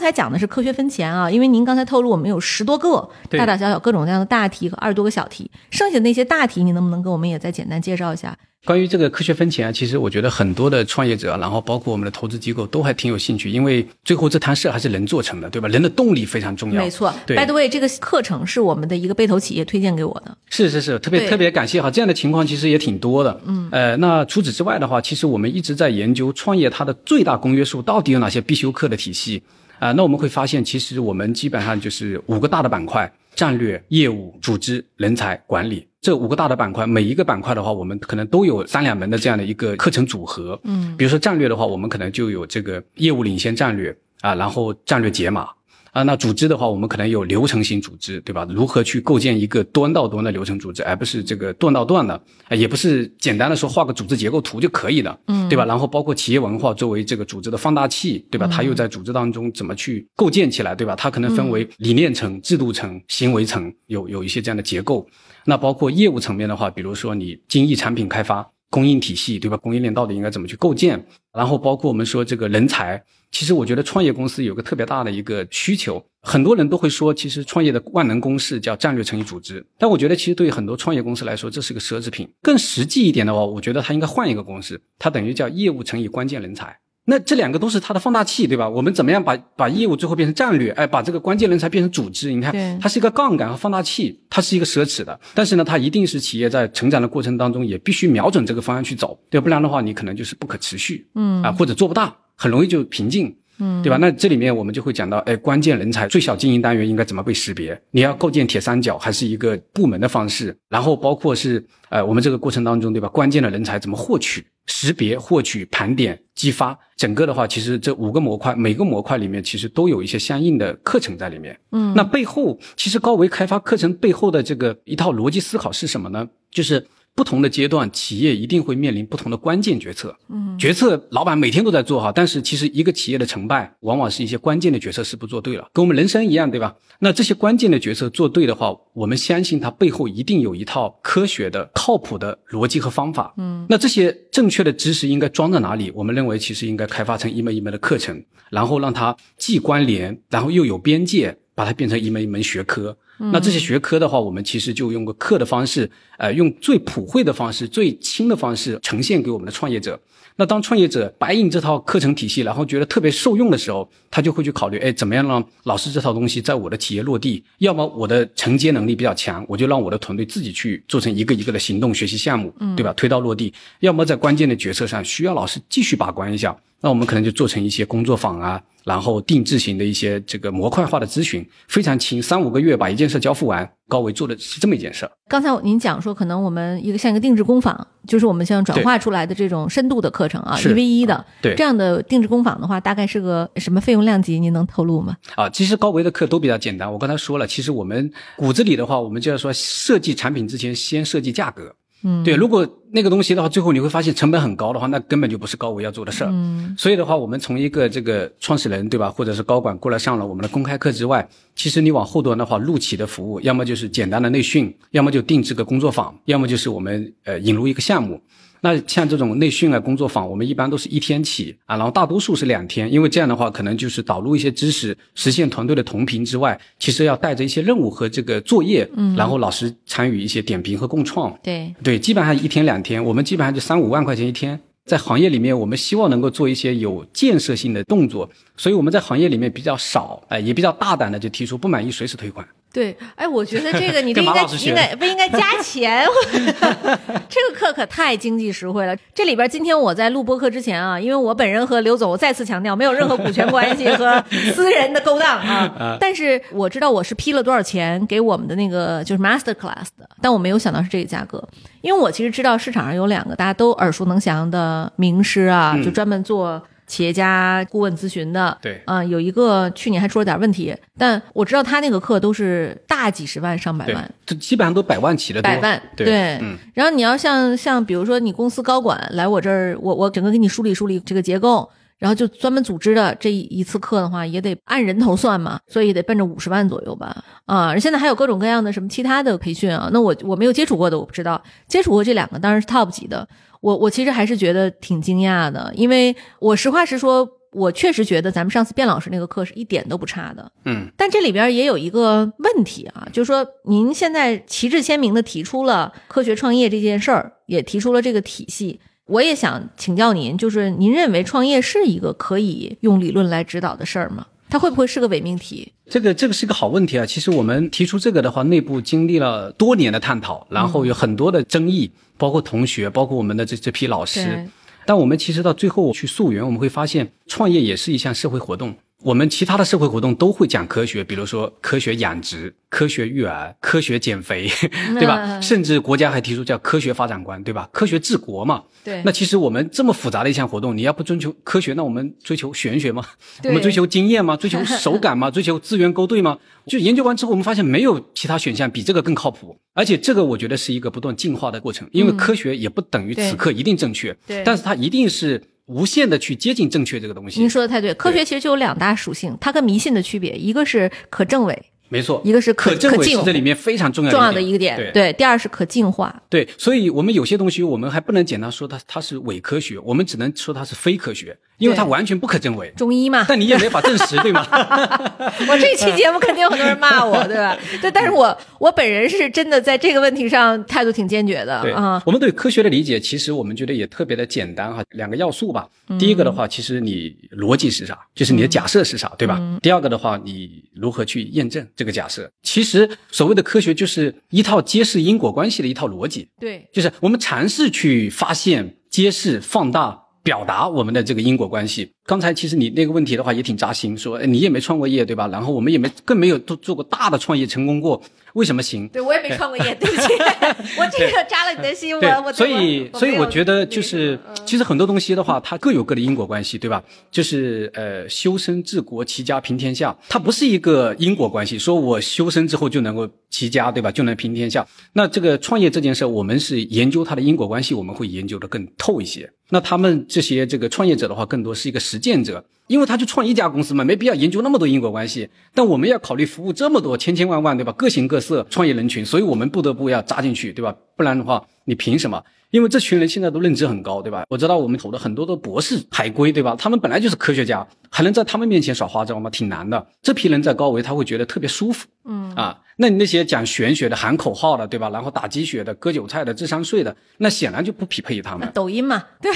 [0.00, 8.36] 才讲的是科学分钱啊，因为您刚才透露我们有十多个大大小小各种各样的大题和二十多个小题，剩下的那些大题，你能不能给我们也再简单介绍一下？
[8.66, 15.66] 关于这个科学分钱啊，其实我觉得很多的创业者，然后包括我们的投资机构都还挺有兴趣，因为最后这摊事还是人做成的，对吧？
[15.68, 16.82] 人的动力非常重要。
[16.82, 20.36] 没错对，By the way，这个课程是我们的一个被投企业推荐给我的。
[20.50, 23.40] 是是是，特别特别感谢哈，这样的情况其实也挺多的。
[23.46, 29.42] 嗯，呃，那除此之外的话，其实我们一直在研究创业它的最大公约数到底有哪些必修课的体系
[29.80, 33.10] 啊、那我们会发现，其实我们基本上就是五个大的板块。
[33.36, 36.86] 战略、业务、组织、人才、管理这五个大的板块。
[36.86, 40.60] 每一个板块的话，我们可能都有三两门的这样的一个课程组合。
[40.64, 45.48] 嗯，比如说战略的话，我们可能就有这个业务领先战略啊，然后战略解码。
[45.92, 48.46] 啊，那组织的话，我们可能有流程型组织，对吧？
[48.48, 52.14] 如何去构建一个端到端的流程组织，而不是这个段到段的，
[52.48, 55.64] 啊，也不是简单的说画个组织结构图就可以的，嗯，对吧？
[55.64, 58.46] 然后包括企业文化作为这个组织的放大器，对吧？
[58.46, 60.94] 它又在组织当中怎么去构建起来，对吧？
[60.94, 65.04] 它可能分为理念层、制度层、行为层，有有一些这样的结构。
[65.44, 69.56] 那包括业务层面的话，比如说你精益产品开发、供应体系，对吧？
[69.56, 71.04] 供应链到底应该怎么去构建？
[71.32, 73.02] 然后包括我们说这个人才。
[73.30, 79.64] 其实我觉得创业公司有个特别大的一个需求，很多人都会说，其实创业的万能公式叫战略乘以组织。
[79.78, 82.28] 但我觉得，其实对于很多创业公司来说，这是个奢侈品。
[82.42, 86.76] 更实际一点的话，我觉得它应该换一个公式，它等于叫业务乘以关键人才。
[87.06, 88.68] 那这两个都是它的放大器，对吧？
[88.68, 90.70] 我们怎么样把把业务最后变成战略？
[90.72, 92.30] 哎，把这个关键人才变成组织？
[92.30, 95.18] 你看，它是一个杠杆和放大器，它是一个奢侈的。
[95.34, 103.36] 但是呢，它一定是企业在成长的过程当中也必须瞄准这个方向去走，对，不然的话，你可能就是不可持续，嗯啊，或者做不大，很容易就瓶颈。
[103.62, 103.98] 嗯，对吧？
[103.98, 107.78] 那这里面我们就会讲到，哎，关键人才最小经营单元应该怎么被识别？
[107.90, 110.56] 你要构建铁三角，还是一个部门的方式？
[110.70, 113.06] 然后包括是，呃，我们这个过程当中，对吧？
[113.08, 116.74] 关键的人才怎么获取、识别、获取、盘点、激发？
[116.96, 121.54] 整个的话，其实这五个模块，每个模块里面其实都有一些相应的课程在里面。
[121.72, 126.26] 嗯，那背后其实高维开发课程背后的这个一套逻辑思考是什么呢？
[126.50, 126.86] 就是。
[127.14, 130.16] 不同的阶段，企业一定会面临不同的关键决策。
[130.28, 136.74] 嗯，决策老板每天都在做哈，但是其实一个企业的成败，往往是一些关键的决策是不做对了，跟我们人生一样，对吧？
[137.00, 143.34] 那这些关键的决策做对的话，我们相信它背后一定有一套科学的、靠谱的逻辑和方法。
[143.36, 145.90] 嗯，那这些正确的知识应该装在哪里？
[145.94, 152.96] 我们认为其实应该开发成一门一门的课程，然后让它既关联，然后又有边界，把它变成一门一门学科。
[153.32, 160.00] 那这些学科的话，我们其实就用个课的方式，呃，用最普惠的方式、最轻的方式呈现给我们的创业者。
[160.36, 167.44] 那当创业者白印这套课程体系，然后觉得特别受用的时候，他就会去考虑，哎，怎么样让老师这套东西在我的企业落地？
[167.58, 172.90] 要么我的承接能力比较强，我就让我的团队自己去做成一个一个的行动学习项目，对吧？
[172.94, 173.52] 推到落地。
[173.80, 178.62] 要么在关键的决策上需要老师继续把关一下，那我们可能就做成一些工作坊啊。
[178.84, 183.70] 然后定制型的一些这个模块化的咨询非常轻，三五个月把一件事交付完。
[183.88, 185.10] 高维做的是这么一件事。
[185.28, 191.26] 刚才您讲说，可能我们一个像一个定制工坊，就是我们像转化出来的这种深度的课程啊，一 v 一的。
[191.42, 194.38] 对这样的定制工坊的话，大概是个什么费用量级？
[194.38, 195.16] 您能透露吗？
[195.34, 196.92] 啊，其实高维的课都比较简单。
[196.92, 201.74] 我刚才说了，其实我们骨子里的话，我们就要说设计产品之前先设计价格。
[202.02, 206.30] 嗯，对，如果那个东西的话，最后你会发现成本很高的话，那根本就不是高维要做的事儿。
[206.32, 218.20] 嗯，所以的话，我们从一个这个创始人对吧，或者是高管过来上了我们的公开课之外，其实你往后端的话，录起的服务，要么就是简单的内训，要么就定制个工作坊，要么就是我们呃引入一个项目。
[218.62, 242.46] 那像这种内训啊、工作坊，我们一般都是一天起啊，然后大多数是两天，因为这样的话，可能就是导入一些知识，实现团队的同频之外，其实要带着一些任务和这个作业，嗯，然后老师参与一些点评和共创，对对，基本上一天两天，我们基本上就三五万块钱一天，在行业里面，我们希望能够做一些有建设性的动作，所以我们在行业里面比较少，哎，也比较大胆的就提出不满意随时退款。
[242.72, 246.06] 对，哎，我觉得这个你 这应该应该不应该加钱？
[247.28, 248.96] 这个课可太经济实惠了。
[249.12, 254.22] 这里边今天我在录播课之前啊，因为我本人和刘总我再次强调没有任何股权关系和
[254.54, 261.42] 私人的勾当啊，但是我知道我是批了多少钱给我们的那个就是 master class 的，但我没有想到是这个价格，
[261.80, 266.62] 因为我其实知道市场上有两个大家都耳熟能详的名师啊，就专门做。
[266.90, 276.58] 企业家顾问咨询的，对，嗯，有一个去年还出了点问题，但我知道他那个课都是大几十万上百万，这基本上都百万起的，百万，对，嗯。
[276.74, 281.70] 然后你要像像比如说你公司高管来我这儿，我我整个给你梳理梳理这个结构，
[282.00, 293.28] 然后就专门组织的这一次课的话，也得按人头算嘛，所以得奔着五十万左右吧，啊，现在还有各种各样的什么其他的培训啊，那我我没有接触过的我不知道，接触过这两个当然是 top 级的。
[293.60, 300.50] 我我其实还是觉得挺惊讶的，因为我实话实说，我确实觉得咱们上次卞老师那个课是一点都不差的。
[300.64, 314.26] 嗯，但这里边也有一个问题啊，就是说您现在旗帜鲜明的提出了科学创业这件事儿，也提出了这个体系，我也想请教您，就是您认为创业是一个可以用理论来指导的事儿吗？
[314.48, 315.72] 它会不会是个伪命题？
[315.88, 317.04] 这个这个是一个好问题啊！
[317.04, 324.48] 其实我们提出这个的话，内部经历了多年的探讨，然后有很多的争议，包括同学，包括我们的这这批老师。
[324.86, 328.74] 但我们其实到最后去溯源，我们会发现，创业也是一项社会活动。
[329.02, 334.46] 我们其他的社会活动都会讲科学，比如说科学养殖、科学育儿、科学减肥，
[334.98, 335.40] 对吧？
[335.40, 337.68] 甚至国家还提出叫科学发展观，对吧？
[337.72, 338.62] 科学治国嘛。
[338.84, 339.02] 对。
[339.04, 343.04] 那其实我们这么复杂的一项活动，你要不追求科学，那我们追求玄学吗？
[343.44, 344.36] 我们追求经验吗？
[344.38, 345.30] 追求手感吗？
[345.30, 346.38] 追求资源勾兑吗？
[346.66, 349.56] 就研究完之后，我们发现没有其他选项比这个更靠谱。
[349.72, 354.42] 而且这个我觉得是一个不断进化的过程，因为科学也不等于此刻一定正确，对。
[354.44, 355.42] 但是它一定是。
[355.70, 357.94] 无限的去接近正确这个东西，您说的太对。
[357.94, 364.90] 科学其实就有两大属性，它跟迷信的区别，一个是可证伪，没错，一个是可证伪是这里面非常重要重要的一个点。
[364.94, 366.22] 对，第二是可进化。
[366.30, 371.36] 对，所以我们有些东西我们还不能简单说它它是伪科学，我们只能说它是非科学。
[371.58, 374.42] 因为它完全不可证伪，中医嘛，但你也没法证实，对吗？
[375.46, 377.54] 我这期节目肯定有很多人骂我，对吧？
[377.82, 382.02] 对，但是我我本人是真的在这个问题上态度挺坚决的啊。
[382.06, 385.68] 我们对科学的理解，其实我们觉得也特别的简单哈，两个要素吧。
[385.98, 389.38] 第一个的话，其实你逻辑是啥，就是你的假设是啥，对吧？
[389.60, 392.30] 第二个的话，你如何去验证这个假设？
[392.42, 396.28] 其实所谓的科学，就是一套揭示因果关系的一套逻辑。
[396.38, 399.98] 对，就是我们尝试去发现、揭示、放大。
[400.22, 401.94] 表达我们的这个因果关系。
[402.06, 405.28] 刚才其实你那个问题的话也挺扎心，说你也没创过业对吧？
[405.28, 408.88] 然后我们也没更没有做做过大的创业成功过，为什么行？
[408.88, 410.08] 对我也没创过业，对不起，
[410.76, 416.82] 我这个扎了你的心， 我我所以所以我觉得就是其实很多东西的话，它各有各的因果关系，对吧？
[417.12, 423.92] 就是呃修身治国齐家平天下，它不是一个因果关系，说我修身之后就能够齐家对吧？
[423.92, 424.66] 就能平天下。
[424.94, 429.30] 那这个创业这件事，我们是研究它的因果关系，我们会研究的更透一些。
[429.52, 435.28] 那他们这些这个创业者的话，更多是一个实践者，因为他就创一家公司嘛，没必要研究那么多因果关系。
[435.52, 437.72] 但我们要考虑服务这么多千千万万，对吧？
[437.72, 440.72] 各形各色创业人群，所以我们不得不要扎进去，对吧？
[440.96, 442.20] 不然的话，你凭什么？
[442.50, 444.24] 因为这群人现在都认知很高，对吧？
[444.28, 446.56] 我知道我们投的很多的博士海归，对吧？
[446.58, 449.30] 他们本来就是科学家，还能在他们面前耍花招吗？
[449.30, 449.86] 挺难的。
[450.02, 451.86] 这批人在高维，他会觉得特别舒服。
[452.06, 454.90] 嗯啊，那你那些讲玄学的、喊口号的，对吧？
[454.90, 458.50] 然后打鸡血的、割韭菜的、智商税的，那显然就不匹配于他们。
[458.52, 459.32] 抖音嘛，对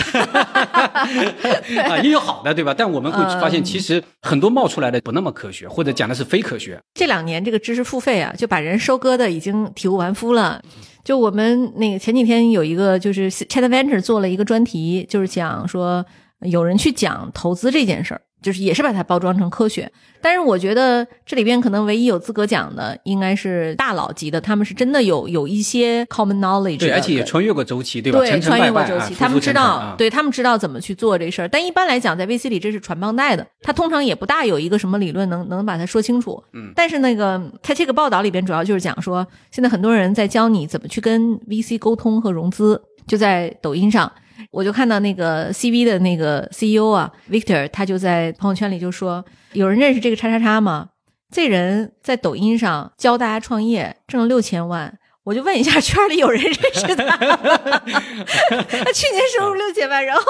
[1.83, 2.75] 啊，也有好的，对吧？
[2.77, 6.81] 但我们会发现，其实很多冒出来的不那么科学，或者讲的是非科学。
[6.95, 10.61] 这两年这个知识付费啊，就把人收割的已经体无完肤了。
[11.05, 16.05] 就我们那个前几天有一个就是 ChatVenture 做了一个专题，就是讲说
[16.45, 18.21] 有人去讲投资这件事儿。
[18.43, 28.19] 就是也是把它包装成科学，但是我觉得这里边可能唯一有资格讲的应该是大佬级的，他们是真的有有一些 common knowledge，对，而且也穿越过周期，对吧？
[28.19, 31.49] 对，穿越过周期，他们知道，对他们知道怎么去做这事儿。
[31.49, 36.45] 但一般来讲，在 VC 里这是传帮带的，他通常也不大有一个什么理论能能把它说清楚。
[36.53, 44.13] 嗯，但是那个他这个报道里边主要就是讲说，现在很多人在教你怎么去跟 VC 沟通和融资，就在抖音上。
[44.55, 50.91] 我就看到那个 CV 的那个 CEO 啊，Victor，他就在朋友圈里就说：“有人认识这个叉叉叉吗？
[51.33, 57.17] 这人在抖音上教大家创业，挣了六千万。”我就问一下，圈里有人认识他？
[57.17, 60.23] 他去年收入六千万，然后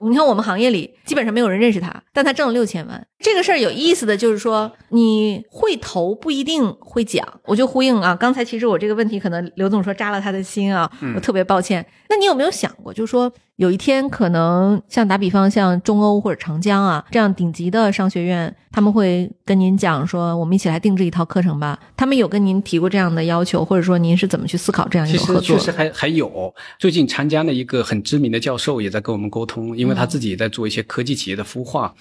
[0.00, 3.06] 你看我们行业里基本上没有人认识他，但他挣了六千万。
[3.20, 7.24] 这个事儿有意思的就是说，你会投不一定会讲。
[7.44, 11.86] 我就呼应啊，刚才其实我这个问题可能刘总说扎了他的心啊，我特别抱歉。
[12.08, 21.78] 那你有没有想过，就是说有一天可能像打比方，像中欧或者长江啊这样顶级的商学院，他们会跟您讲说，我们一起来定制一套课程吧？
[21.94, 25.40] 他们有跟您提过这样的要求，或者说您是怎么去思考这样一个合作？
[25.42, 31.92] 其实确实还还有，最近长江的一个很知名的教授也在跟我们沟通，因为他自己也在做一些科技企业的孵化。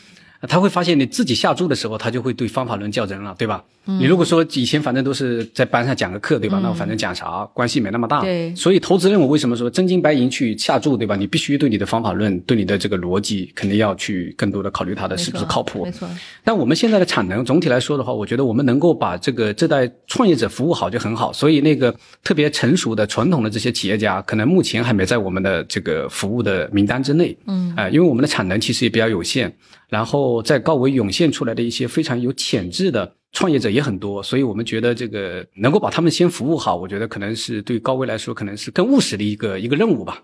[0.48, 3.64] 他会发现你自己下注的时候，他就会对方法论较真了，对吧？
[3.86, 6.60] 你如果说以前反正都是在班上讲个课，对吧？
[6.62, 8.22] 那我反正讲啥关系没那么大。
[8.22, 8.54] 对。
[8.56, 11.16] 所以投资人，我为什么说真金白银去下注，对吧？
[11.16, 15.86] 你必须对你的方法论，对你的这个逻辑，肯定要去更多的考虑它的是不是靠谱。
[15.86, 16.08] 没错。
[16.44, 21.34] 但我们现在的产能，总体来说的话，我觉得我们能够把这个这代创业者服务好就很好。
[21.34, 27.36] 所以那个特别成熟的传统的这些企业家，可能目前还没在我们的这个服务的名单之内。
[27.48, 27.74] 嗯。
[27.76, 29.52] 啊，因为我们的产能其实也比较有限。
[29.90, 40.22] 然后在高维涌现出来的一些非常有潜质的创业者也很多，所以我们觉得这个能够把他们先服务好，我觉得可能是对高维来说可能是更务实的一个一个任务吧。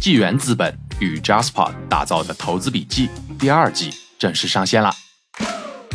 [0.00, 4.90] 纪元资本与 Jasper 打造的投资笔记第二季正式上线了。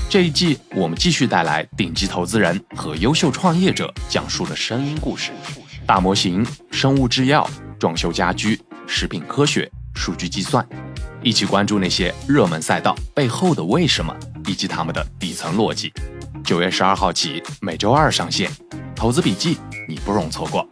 [0.10, 5.32] 这一季我们继续带来顶级投资人和优秀创业者讲述的声音故事，
[5.88, 9.71] 大模型、生物制药、装修家居、食品科学。
[10.01, 10.67] 数据计算，
[11.21, 14.11] 一起关注那些热门赛道背后的为什么，
[14.47, 15.93] 以及他们的底层逻辑。
[16.43, 18.49] 九月十二号起，每周二上线，
[18.95, 20.67] 投资笔记你不容错过。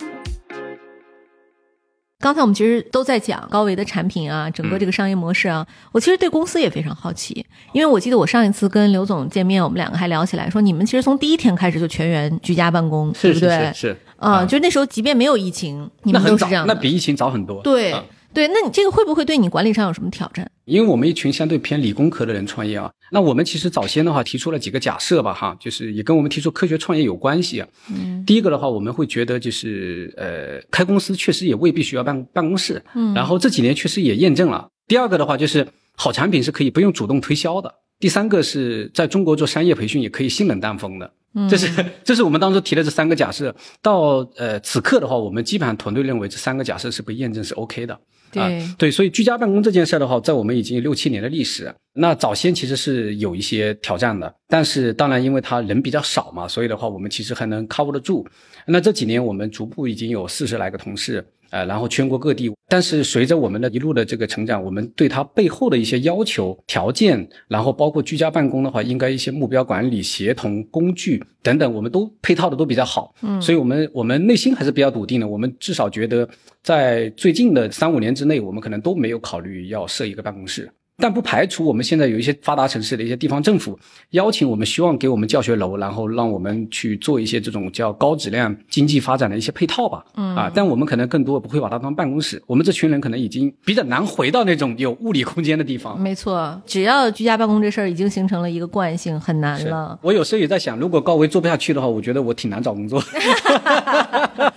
[2.19, 13.71] 刚才我们其实都在讲高维的产品啊，整个这个商业模式啊，我其实对公司也非常好奇，因为我记得我上一次跟刘总见面，我们两个还聊起来说，你们其实从第一天开始就全员居家办公，对不对？
[13.75, 17.61] 是啊，就那时候即便没有疫情，你们都是这样那比疫情早很多。
[17.61, 17.95] 对。
[18.33, 20.49] 对，那你这个会不会对你管理上有什么挑战？
[20.65, 27.67] 因为我们一群相对偏理工科的人创业啊，那我们其实早先的话提出了几个假设吧，哈，就是也跟我们提出科学创业有关系啊。
[27.91, 34.67] 嗯，第一个的话，我们会觉得就是呃，开公司确实也未必需要办办公室，嗯，然后这几年确实也验证了。
[34.87, 37.73] 第二个的话，就是好产品是可以不用主动推销的。
[37.99, 41.11] 第三个是在中国做商业培训也可以性冷淡风的。
[41.49, 43.53] 这是 这是我们当初提的这三个假设。
[43.81, 47.99] 到呃此刻的话，我们基本上团队认为这三个假设是被验证是 OK 的。
[48.31, 51.73] 对对，所以居家办公这件事的话，在我们已经有六七年的历史。
[51.93, 58.25] 那早先其实是有一些挑战的，但是当然因为他人比较少嘛，所以的话我们其实还能 cover 得住。
[58.65, 61.25] 那这几年我们逐步已经有四十来个同事。
[61.49, 73.13] 呃，然后全国各地，但是随着我们的一路的这个成长，我们对它背后的一些要求条件，然后包括居家办公的话，应该一些目标管理、协同工具等等，我们都配套的都比较好。
[73.21, 75.27] 嗯，所以我们我们内心还是比较笃定的。
[75.27, 76.27] 我们至少觉得，
[76.61, 80.69] 在最近的三五年之内，我们可能都没有考虑要设一个办公室。
[80.99, 83.77] 但不排除我们现在有一些发达城市的一些地方政府
[84.11, 90.03] 邀请我们，希望给我们教学楼，然后让我们去做一些这种叫高质量经济发展的一些配套吧。
[90.15, 92.41] 嗯啊，但我们可能更多不会把它当办公室。
[92.45, 95.99] 我们这群人可能已经比较难回到那种有物理空间的地方。
[95.99, 99.97] 没错，只要居家办公这事儿已经形成了一个惯性，很难了。
[100.01, 103.01] 我有时候也在想，如果高维做不下去的话，我觉得我挺难找工作。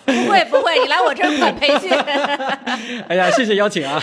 [0.04, 1.90] 不会不会，你来我这儿管培训。
[3.08, 4.00] 哎呀，谢谢邀请啊。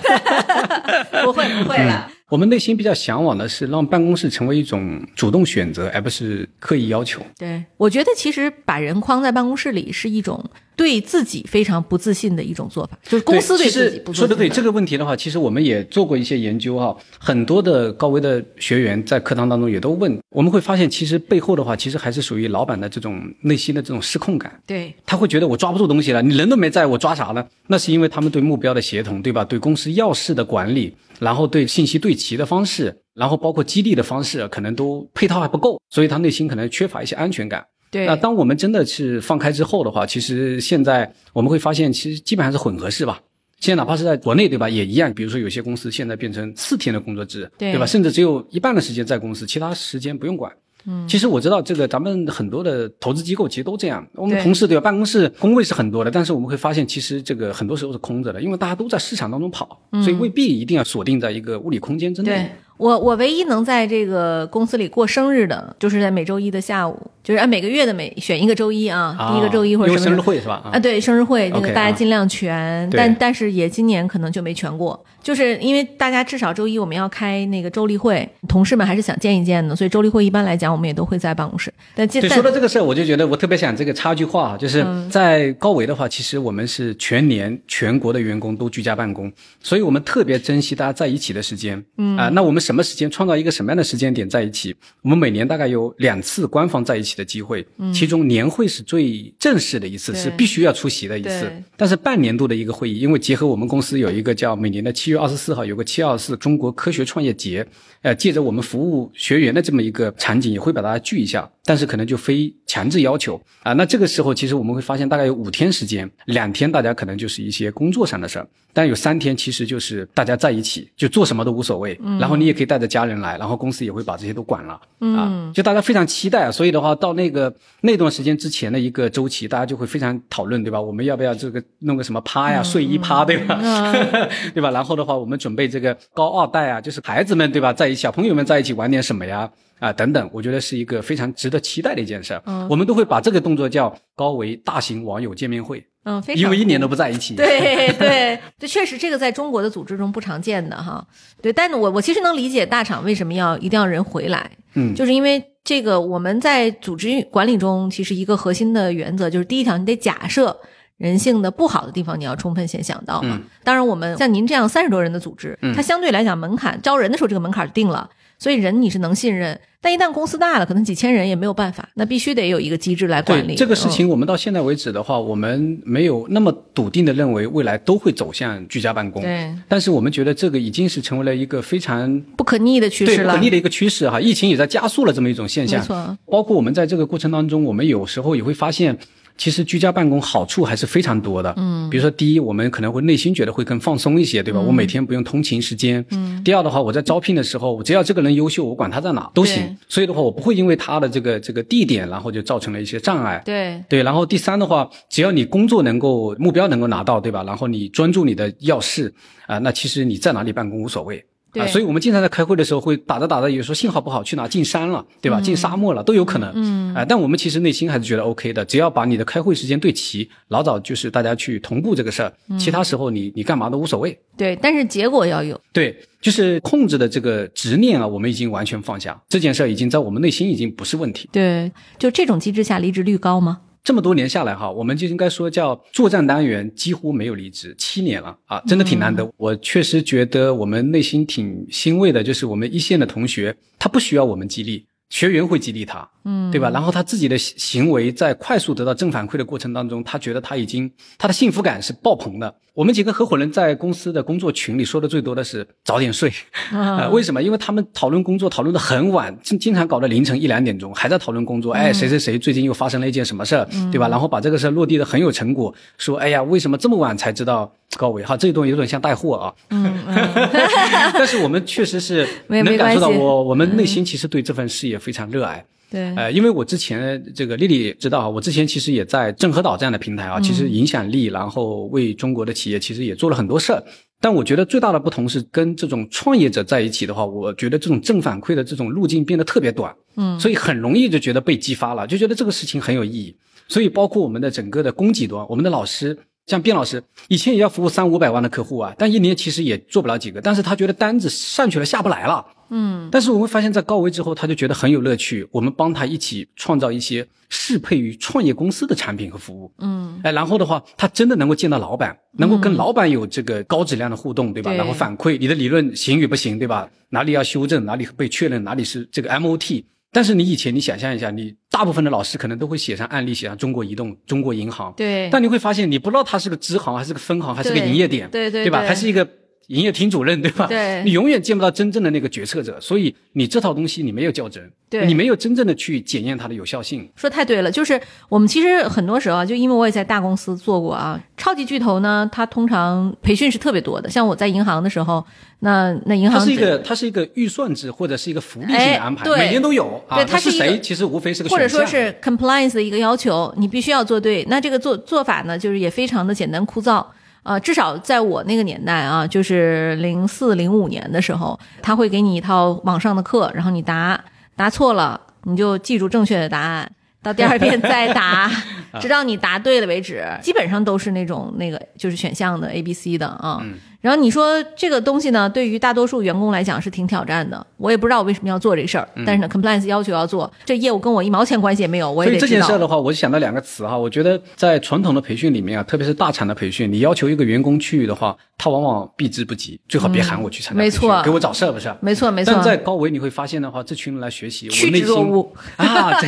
[1.23, 2.09] 不会不会了。
[2.29, 7.21] 我们内心比较向往的是让办公室成为一种主动选择，而不是刻意要求。
[7.37, 10.49] 对，我觉得其实把人框在办公室里是一种。
[10.79, 24.57] 对自己非常不自信的一种做法，就是公司对自己不说的对这个问题的话，其实我们也做过一些研究哈，很多的高危的学员在课堂当中也都问，我们会发现其实背后的话，其实还是属于老板的这种内心的这种失控感。
[24.65, 27.45] 对，他会觉得我抓不住东西了，你人都没在我抓啥呢？
[27.67, 29.43] 那是因为他们对目标的协同，对吧？
[29.43, 37.65] 对公司要事的管理，然后对信息对齐的方式，然后包括激励的方式，可能都配套还不够，所以他内心可能缺乏一些安全感。
[37.91, 43.19] 对，那当我们真的是放开之后的话，其实现在我们会发现，其实基本上是混合式吧。
[43.59, 45.13] 现在哪怕是在国内，对吧，也一样。
[45.13, 47.85] 比如说有些公司现在变成四天的工作制，对吧？
[47.85, 50.49] 甚至只有一半的时间在公司，其他时间不用管。
[50.85, 54.07] 嗯，其实我知道这个，咱们很多的投资机构其实都这样。
[54.13, 54.81] 我们同事对吧？
[54.81, 62.49] 办公室工位是很多的，但是我们会发现，其实这个很多时候是空着的，因为大家都在市场当中跑，所以未必一定要锁定在一个物理空间之内。
[62.79, 70.61] 我我唯一能在这个公司里过生日的，就是在每周一的下午，就是按每个月的每选一个周一啊，第一个周一或者什么生日会是吧？
[70.71, 81.73] 啊，对，生日会那个大家尽量全，但但是也今年可能就没全过，就是因为大家至少周一我们要开那个周例会，同事们还是想见一见的，所以周例会一般来讲我们也都会在办公室。
[81.93, 89.29] 但对说到这个事儿，我就觉得我特别想这个插句话，就是在高维的话，其实我们是全年全国的员工都居家办公，
[89.61, 91.83] 所以我们特别珍惜大家在一起的时间。
[91.97, 93.49] 嗯啊，那我们什么时间创造一个？
[93.49, 94.75] 什么样的时间点在一起？
[95.01, 101.51] 我们每年大概有两次官方在一起的机会，其中年会是最正式的一次，是必须要出席的一次。
[101.75, 107.65] 但是半年度的一个会议，因为结合我们公司有一个叫每年的七月二十四号有个七二四中国科学创业节，
[108.03, 111.49] 呃，借着我们服务学员的这么一个场景，也会把大家聚一下。
[111.69, 113.73] 但是可能就非强制要求啊。
[113.73, 121.95] 那这个时候其实我们会发现，大概有五天时间，两天大家可能就是一些工作上的事儿，但有三天其实就是大家在一起，就做什么都无所谓。
[122.19, 123.37] 然后你也可以带着家人来。
[123.37, 124.81] 然后公司也会把这些都管了，
[125.15, 130.81] 啊，就大家非常期待，所以的话，到那个那段时间之前的一个周期，大家就会非常讨论，对吧？
[130.81, 133.61] 我们要不要这个弄个什么趴呀，睡衣趴，对吧？
[134.55, 134.71] 对吧？
[134.71, 137.71] 然后的话，我们准备这个高二代啊，就是孩子们，对吧？
[137.71, 139.47] 在一起，小朋友们在一起玩点什么呀？
[139.79, 142.39] 啊，等等，我觉得是一个非常值得期待的一件事。
[142.45, 145.83] 嗯，我们都会把这个动作叫高维大型网友见面会。
[146.03, 147.35] 嗯，非常因为一年都不在一起。
[147.35, 151.05] 对对，这确实这个在中国的组织中不常见的哈。
[151.41, 154.49] 对，但是我我其实能理解大厂为什么要一定要人回来。
[154.75, 160.57] 嗯，就是因为这个我们在组织管理中，其实一个核心的原则就是第一条，你得假设
[160.97, 163.39] 人性的不好的地方，你要充分先想到嘛。
[163.63, 168.09] 当然，我们像您这样三十多人的组织，它相对来讲门槛招人的时候这个门槛定了。
[168.39, 173.53] 所以人你是能信任，但一旦公司大了，可能几千人也没有办法，那必须得有一个机制来管理。
[173.53, 179.21] 这个事情，我们到现在为止的话，我们没有那么笃定的认为未来都会走向居家办公。
[179.21, 179.53] 对。
[179.67, 183.33] 但是我们觉得这个已经是成为了一个非常不可逆的趋势了。
[183.33, 185.79] 不可逆的一个趋势哈，疫情也在加速了这么一种现象。
[185.81, 186.17] 没错。
[186.25, 188.97] 包括我们在这个过程当中，我们有时候也会发现。
[189.39, 191.53] 其实居家办公好处还是非常多的。
[191.55, 194.59] 嗯，比如说第一，我们可能会内心觉得会更放松一些，对吧？
[194.59, 196.05] 我每天不用通勤时间。
[196.11, 196.43] 嗯。
[196.43, 199.75] 第二的话，我在招聘的时候，我只要这个人优秀，我管他在哪都行。
[199.87, 203.41] 所以的话，我不会因为他的这个这个地点，然后就造成了一些障碍。
[203.45, 204.03] 对对。
[204.03, 207.41] 然后第三的话，只要你工作能够目标能够拿到，对吧？
[207.47, 209.13] 然后你专注你的要事
[209.47, 211.23] 啊，那其实你在哪里办公无所谓。
[211.53, 215.41] 啊，所以我们经常在开会的时候会打着打着，有时候信号不好，去哪进山了，对吧？
[215.41, 216.51] 进沙漠了都有可能。
[216.55, 224.17] 嗯，啊，但我们其实内心还是觉得 OK 的，只要把你的开会时间对齐，老早就是大家去同步这个事儿，其他时候你你干嘛都无所谓。
[224.37, 225.59] 对，但是结果要有。
[225.73, 231.27] 对，就是控制的这个执念啊，我们已经完全放下，这件事儿已经在我们内心已经不是问题。
[231.31, 233.61] 对，就这种机制下，离职率高吗？
[233.83, 239.27] 这么多年下来哈，我们就应该说叫作战单元几乎没有离职，七年了啊，真的挺难得。
[239.37, 244.85] 我确实觉得我们内心挺欣慰的，就是我们一线的同学，他不需要我们激励。
[245.09, 246.69] 学员会激励他，嗯，对吧？
[246.69, 252.53] 然后他自己的行为在快速得到正反馈的过程当中，他觉得他已经他的幸福感是爆棚的。
[252.75, 256.31] 我们几个合伙人在公司的工作群里说的最多的是早点睡，
[256.71, 257.43] 啊，为什么？
[257.43, 261.73] 因为他们讨论工作讨论的很晚，经经常搞到凌晨一两点钟还在讨论工作。
[261.73, 264.07] 哎，谁谁谁最近又发生了一件什么事儿，对吧？
[264.07, 267.69] 然后把这个事儿落地的很有成果，说哎呀，为什么这么晚才知道？
[267.97, 269.91] 高伟哈，这一段有点像带货啊，嗯，
[271.11, 275.65] 但是我们确实是能感受到，我我们内心其实对这份事业非常热爱。
[275.91, 283.83] 对，呃，因为我之前这个丽丽知道啊，我之前其实也在正和岛这样的平台啊，其实影响力，然后为中国的企业其实也做了很多事儿。
[284.21, 293.35] 但我觉得最大的不同是，跟这种创业者在一起的话，我觉得这种正反馈的这种路径变得特别短，嗯，所以很容易就觉得被激发了，就觉得这个事情很有意义。
[293.67, 296.17] 所以包括我们的整个的供给端，我们的老师。
[296.45, 300.41] 像卞老师以前也要服务三五百万的客户啊，但一年其实也做不了几个。
[300.41, 303.09] 但是他觉得单子上去了下不来了，嗯。
[303.11, 305.47] 但是我会发现，在高维之后，他就觉得很有乐趣。
[305.51, 310.19] 我们帮他一起创造一些适配于创业公司的产品和服务，嗯。
[310.23, 314.73] 哎，然后的话，他真的能够见到老板，能够跟老板有这个高质量的互动，对吧？
[314.73, 316.89] 然后反馈你的理论行与不行，对吧？
[317.09, 319.83] 哪里要修正，哪里被确认，哪里是这个 MOT。
[320.11, 324.91] 但是你以前，你想象一下，你大部分的老师可能都会写上案例，写上中国移动、中国银行。
[324.97, 325.29] 对。
[325.31, 328.81] 但你会发现，你不知道它是个支行，还是个分行，还是个营业点，对对，对吧？
[328.81, 329.27] 还是一个。
[329.69, 330.67] 营业厅主任对吧？
[330.67, 337.07] 对，你永远见不到真正的那个决策者，所以你这套东西你没有较真，对，你没有真正的去检验它的有效性。
[337.15, 337.99] 说太对了，就是
[338.29, 344.09] 我们其实很多时候啊，就因为我也在大公司做过啊，超级巨头呢，它通常培训是特别多的。
[344.09, 345.23] 像我在银行的时候，
[345.59, 350.03] 那那银行它是一个它是一个预算制或者是一个福利性的安排，每年都有。
[350.15, 350.79] 对，它是谁？
[350.81, 354.43] 其实无非是个或者说是 compliance 的一个要求，你必须要做对。
[354.49, 357.05] 那这个做做法呢，就是也非常的简单枯燥。
[357.49, 364.23] 呃，至少在我那个年代啊，就是零四零五年的时候，他会给你一套网上的课，然后你答
[364.55, 366.87] 答错了，你就记住正确的答案，
[367.23, 368.47] 到第二遍再答，
[369.01, 370.23] 直到你答对了为止。
[370.43, 373.59] 基本上都是那种那个就是选项的 A、B、C 的啊。
[374.01, 377.65] 然后你说这个东西呢，对于大多数员工来讲是挺挑战的。
[377.77, 382.11] 我也不知道我为什么要做这事儿，但是呢，compliance 要求要做，这业务跟我一毛钱关系也没有。
[382.11, 383.97] 我也所以这件事的话，我就想到两个词哈。
[383.97, 391.93] 我觉得在传统的培训里面啊，特别是大厂的培训，你要求一个员工去的话，他往往避之不及，最好别喊我去参加没错，给我找事儿不是？
[392.01, 392.53] 没错没错。
[392.53, 396.13] 但在高维你会发现的话，这群人来学习，趋之若鹜啊！
[396.21, 396.27] 这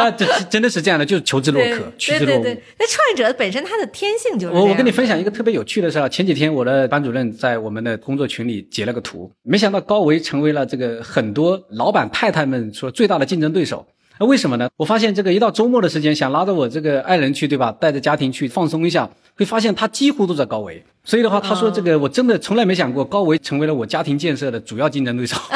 [0.00, 2.58] 啊，这真的是这样的，就是求之若渴，趋之若鹜。
[2.78, 4.54] 那创业者本身他的天性就是。
[4.54, 7.86] 我我跟你分享一个特别有趣的事儿，前几天我的班主任在我们。
[7.86, 13.86] 的工作群里截了个图，没想到高维成为了这个很多老板太太们说最大的竞争对手。
[14.18, 14.68] 那为什么呢？
[14.76, 17.70] 我发现这个一到周末的时间，想拉着我这个爱人去，对吧？
[17.72, 20.82] 带着家庭去放松一下，会发现他几乎都在高维。
[21.04, 25.36] 所以的话，他说这个我真的从来没想过高维成为了我家庭建设的主要竞争对手。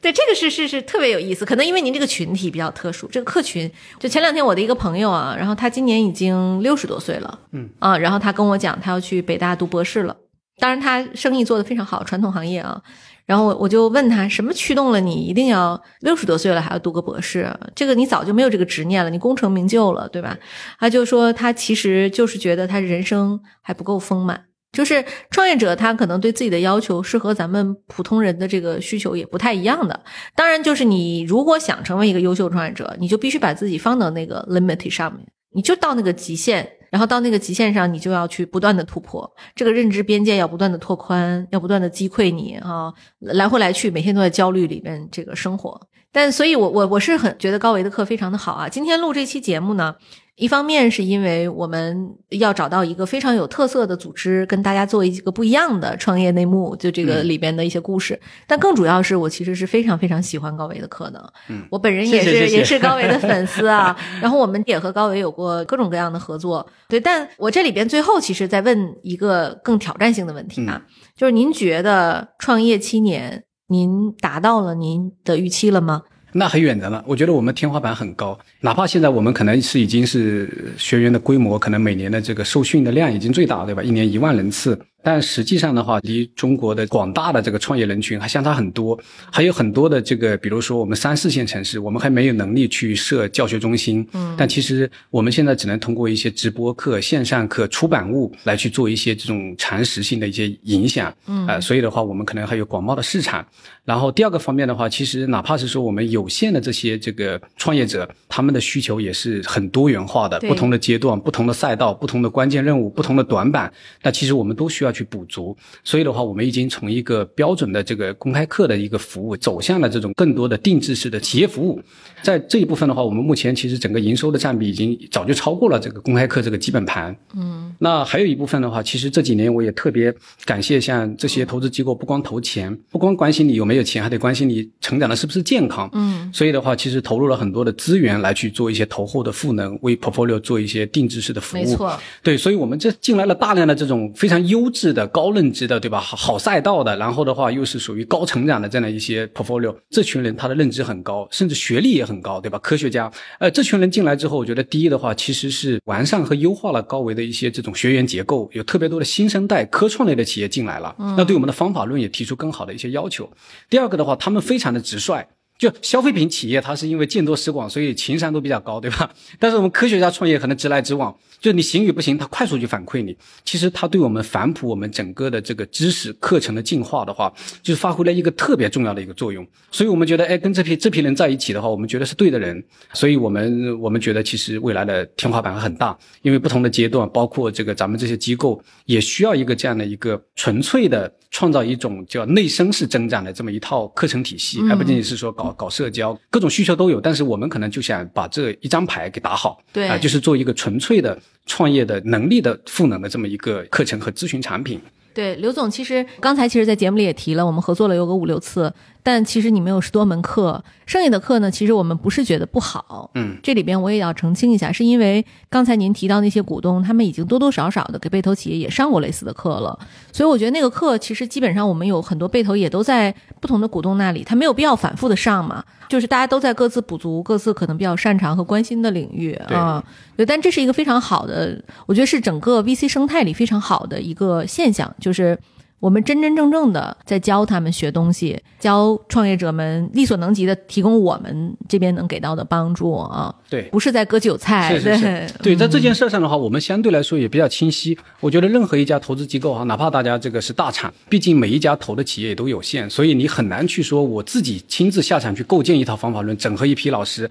[0.00, 1.44] 对，这个是是是特别有意思。
[1.44, 10.16] 可能因为您这个群体比较特殊，这个客群就前两天我的一个朋友啊，然后他今年已经六十多岁了，嗯啊，然后他跟我讲他要去北大读博士了。
[10.58, 12.80] 当然他生意做得非常好，传统行业啊。
[13.24, 17.48] 然后我就问他，什么驱动了你一定要六十多岁了还要读个博士？
[17.74, 20.36] 这个你早就没有这个执念了，你功成名就了，对吧？
[20.78, 30.00] 他就说他其实就是觉得他人生还不够丰满，就是创业者他可能对自己的要求是和咱们普通人的这个需求也不太一样的。
[30.34, 36.68] 当然，就是你如果想成为一个优秀创业者，你就必须把自己放到那个 limit 上面，你就到那个极限。
[36.92, 45.80] 然后到那个极限上，你就要去不断的突破这个认知边界，要不断的拓宽，要不断的击溃你啊，来回来去，每天都在焦虑里面这个生活。
[46.12, 48.68] 但所以，我我我是很觉得高维的课非常的好啊。
[48.68, 49.94] 今天录这期节目呢，
[50.36, 58.18] 一方面是因为我们要找到一个非常有特色的组织，跟大家做一个不一样的创业内幕，就这个里边的一些故事。
[58.46, 63.94] 但更主要是我其实是非常非常喜欢高维的课的，嗯我本人也是也是高维的粉丝啊。
[64.22, 66.98] 然后我们也和高维有过各种各样的合作，对。
[66.98, 70.80] 但我这里边最后其实在问一个更挑战性的问题啊，
[71.14, 76.02] 就是您觉得创业七年，您达到了您的预期了吗？
[76.32, 83.82] 那很远的了，我觉得我们天花板很高，哪怕现在我们可能是已经是学员的规模，可能每年的这个受训的量已经最大，对吧？
[83.82, 88.98] 一年一万人次，但实际上的话，离中国的广大的这个创业人群还相差很多，
[89.30, 103.44] 还有很多的这个，比如说我们三四线城市，我们还没有能力去设教学中心，嗯，但其实我们现在只能通过一些直播课、线上课、出版物来去做一些这种常识性的一些影响，嗯，呃，所以的话，我们可能还有广袤的市场。
[103.84, 113.72] 然后第二个方面的话，其实哪怕是说我们有限的这些这个创业者，他们的需求也是很多元化的，不同的阶段、不同的赛道、不同的关键任务、不同的短板，
[114.02, 115.56] 那其实我们都需要去补足。
[115.82, 121.80] 所以的话，我们已经从一个标准的这个公开课的一个服务，走向了这种更多的定制式的企业服务。
[122.22, 127.16] 在这一部分的话，我们目前其实整个营收的占比已经早就超过了这个公开课这个基本盘。
[127.34, 130.12] 嗯，那还有一部分的话，其实这几年我也特别
[130.44, 135.88] 感谢像这些投资机构，不光投钱，不光关心你有没有钱，还得关心你成长的是不是健康。
[135.92, 141.60] 嗯，所以的话，其实投入了很多的资源来去做一些投后的赋能，为 portfolio 做一些定制式的服务。
[141.60, 146.00] 没错，对，所以我们这进来了大量的这种非常优质的、高认知的，对吧？
[146.00, 152.58] 好好赛道的，然后的话又是属于高成长的这样的一些 portfolio，这群人他的认知很高，甚至学历也很高，对吧？
[152.60, 163.30] 科学家，呃，这群人进来之后，我觉得第一的话，其实是完善和优化了高维的一些这种学员结构，有特别多的新生代科创类的企业进来了，那对我们的方法论也提出更好的一些要求。
[163.68, 165.26] 第二个的话，他们非常的直率。
[165.62, 169.08] 就消费品企业，它是因为见多识广，所以情商都比较高，对吧？
[169.38, 173.16] 但是我们科学家创业可能直来直往，就你行与不行，他快速就反馈你。
[173.44, 177.32] 其实他对我们反哺我们整个的这个知识课程的进化的话，
[177.62, 179.46] 就是发挥了一个特别重要的一个作用。
[179.70, 182.60] 所以我们觉得，哎，跟这批这批人在一起的话，我们觉得是对的人。
[182.92, 197.00] 所以我们我们觉得，其实未来的天花板很大，因为不同的阶段，包括这个咱们这些机构，也需要一个这样的一个纯粹的创造一种叫内生式增长的这么一套课程体系，还不仅仅是说搞搞社交，各种需求都有。
[197.00, 204.78] 但是我们可能就想把这一张牌给打好，对啊、就是做一个纯粹的创业的能力的赋能的这么一个课程和咨询产品。
[205.14, 208.72] 对，刘总，其实刚才其实，在节目里也提了，我们合作了有个五六次，
[209.02, 219.76] 但其实你们有十多门课，剩下的课呢，其实我们不是觉得不好，嗯，这里边我也要澄清一下，是因为刚才您提到那些股东，他们已经多多少少的给被投企业也上过类似的课了，
[220.12, 229.82] 所以我觉得那个课其实基本上我们有很多被投也都在不同的股东那里，他没有必要反复的上嘛，就是大家都在各自补足各自可能比较擅长和关心的领域啊，
[230.16, 235.36] 对，但这是一个非常好的，我觉得是整个 VC 生态里非常好的一个现象，就是
[235.82, 243.62] 我们真真正正的在教他们学东西，教创业者们力所能及的提供我们这边能给到的帮助啊，对。
[243.64, 245.02] 不是在割韭菜，是是是
[245.42, 247.98] 对，对，在这件事上的话，我们相对来说也比较清晰。
[248.20, 257.28] 我觉得任何一家投资机构哈，哪怕大家这个是大厂，毕竟每一家投的企业也都有限，所以你很难去说我自己亲自下场去构建一套方法论，整合一批老师。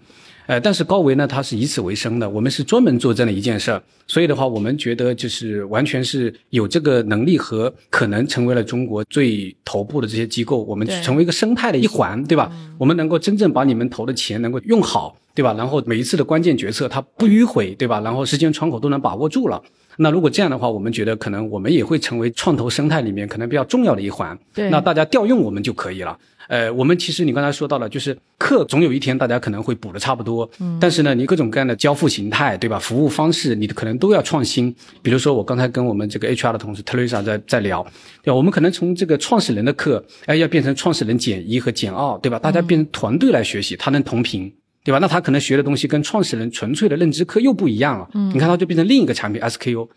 [0.52, 12.52] 呃，但是高维呢，它是以此为生的，我们是专门做这样的一件事儿，所以的话，我们觉得就是完全是有这个能力和可能成为了中国最头部的这些机构，我们成为一个生态的一环，对吧？
[12.78, 15.54] 我们能够真正把你们投的钱能够用好，对吧？
[15.58, 18.02] 然后每一次的关键决策它不迂回，对吧？
[18.02, 19.64] 然后时间窗口都能把握住了。
[19.98, 24.38] 那如果这样的话，我们觉得可能我们也会成为创投生态里面可能比较重要的一环。
[24.54, 26.18] 对那大家调用我们就可以了。
[26.48, 32.78] 呃，我们其实你刚才说到了，就是课总有一天大家可能会补的差不多，嗯，但是呢，你各种各样的交付形态，对吧？
[32.78, 34.74] 服务方式，你可能都要创新。
[35.02, 37.82] 比如说，我刚才跟我们这个 HR 的同事 Teresa 在在聊，
[38.22, 38.36] 对吧？
[38.36, 42.38] 我们可能从这个创始人的课，哎，要变成创始人减一和减二，对吧？
[42.38, 44.52] 大家变成团队来学习，他能同频。
[44.84, 45.00] 对吧？
[45.00, 48.10] 那他可能学的东西跟创始人纯粹的认知课又不一样了。
[48.14, 49.88] 嗯，你看，他就变成另一个产品 SKU。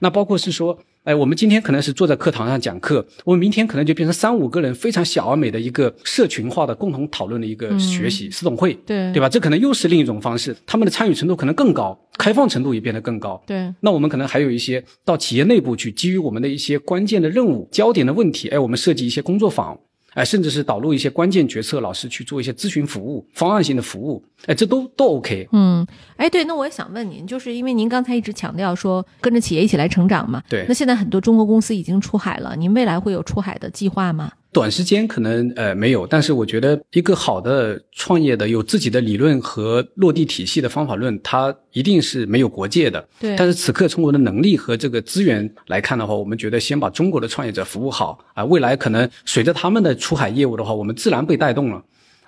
[0.00, 9.28] 那包括是说，哎，我们今天可能是坐在课堂上讲课，我们明天可能就变成三五个人非常小而美的一个社群化的共同讨论的一个学习私董会，对对吧？
[9.28, 13.40] 这可能又是另一种方式，他们的参与程度可能更高，开放程度也变得更高。
[13.46, 19.78] 对那我们可能还有一些到企业内部去，基于我们的一些关键的任务、焦点的问题，哎，我们设计一些工作坊，
[20.14, 25.48] 哎，甚至是导入一些关键决策老师去做一些咨询服务、方案性的服务，哎，这都都 OK。
[25.52, 25.86] 嗯，
[26.16, 34.30] 哎，对，那我也想问您，就是因为您刚才一直强调说跟着企业一起来成长嘛，对那现在很多中国公司已经出海了，您未来会有出海的计划吗？
[34.54, 43.04] 短时间可能呃没有，但是我觉得一个好的创业的有自己的理论和落地体系的方法论，它一定是没有国界的。
[43.18, 51.82] 对但是此刻从我的能力和这个资源来看的话，我们觉得先把中国的创业者服务好啊，未来可能随着他们的出海业务的话，我们自然被带动了。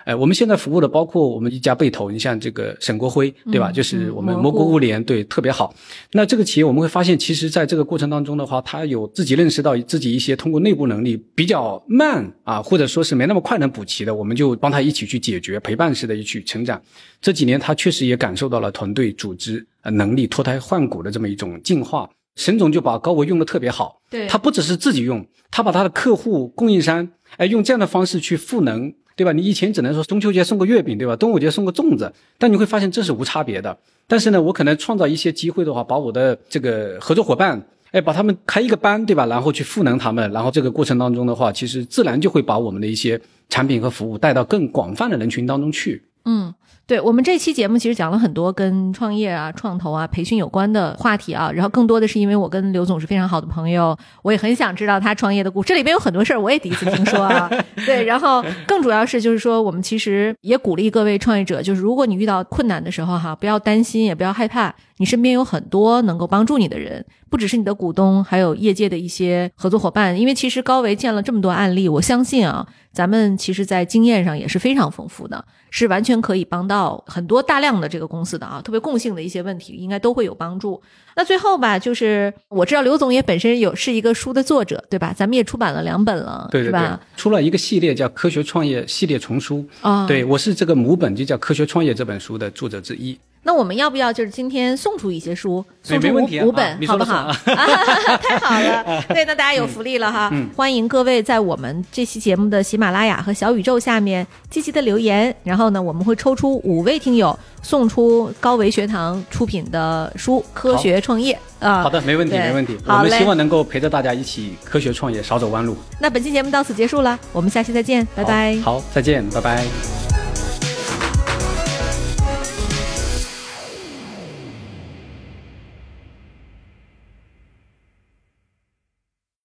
[0.07, 3.69] 哎，我们现在服务的包括我们一家被投，你像这个沈国辉，对吧？
[3.69, 5.75] 嗯就是我们嗯蘑菇物联，对，特别好。
[6.13, 16.81] 那这个企业我们会发现，其实在这个过程当中的话，他有自己认识到自己一些通过内部能力比较慢啊，或者说是没那么快能补齐的，我们就帮他一起去解决，陪伴式的一去成长。
[17.19, 22.09] 这几年他确实也感受到了团队组织呃能力脱胎换骨的这么一种进化。
[22.37, 29.33] 沈总就把高维用的特别好，对他不只是自己用，他把他的客户、供应商，哎，用这样的方式去赋能，对吧？
[29.33, 31.15] 你以前只能说中秋节送个月饼，对吧？
[31.15, 33.75] 端午节送个粽子，但你会发现这是无差别的。
[34.05, 37.61] 但是呢，我可能创造一些机会的话，把我的这个合作伙伴，
[37.91, 39.25] 哎，把他们开一个班，对吧？
[39.25, 46.01] 然后去赋能他们，然后这个过程当中的话，其实自然就会把我们的一些产品和服务带到更广泛的人群当中去。
[46.29, 46.53] 嗯，
[46.85, 55.69] 对我们这期节目其实讲了很多跟创业啊、创投啊、培训有关的话题啊，然后更多的是因为我跟刘总是非常好的朋友，我也很想知道他创业的故事。
[55.69, 57.49] 这里边有很多事儿我也第一次听说啊，
[57.87, 70.19] 对，然后更主要是就是说，我们其实也鼓励各位创业者，就是如果你遇到困难的时候哈，不要担心，也不要害怕，你身边有很多能够帮助你的人，不只是你的股东，还有业界的一些合作伙伴。
[70.19, 80.81] 因为其实高维见了这么多案例，我相信啊，咱们其实在经验上也是非常丰富的，是完全可以帮到很多大量的这个公司的啊，特别共性的一些问题，应该都会有帮助。
[81.15, 85.13] 那最后吧，就是我知道刘总也本身有是一个书的作者，对吧？
[85.15, 89.57] 咱们也出版了两本了，对对对是吧？，出了一个系列叫《科学创业系列丛书》。
[89.81, 93.17] 啊，对，我是这个母本就叫《科学创业》这本书的作者之一。
[93.43, 97.31] 那我们要不要就是今天送出一些书，哎送出五、五本，你好不好？
[97.31, 100.29] 说了算太好了，对，那大家有福利了哈！
[100.33, 111.83] 嗯欢迎各位在我们这期节目的喜马拉雅和小宇宙下面积极的留言，然后呢，我们会抽出五位听友送出高维学堂出品的书《科学创业》啊。
[111.83, 112.77] 好的，没问题，没问题。
[112.85, 115.75] 我们希望能够陪着大家一起科学创业，少走弯路。
[115.99, 118.57] 那本期节目到此结束了，我们下期再见，拜拜。
[118.63, 120.26] 好，好再见，拜拜。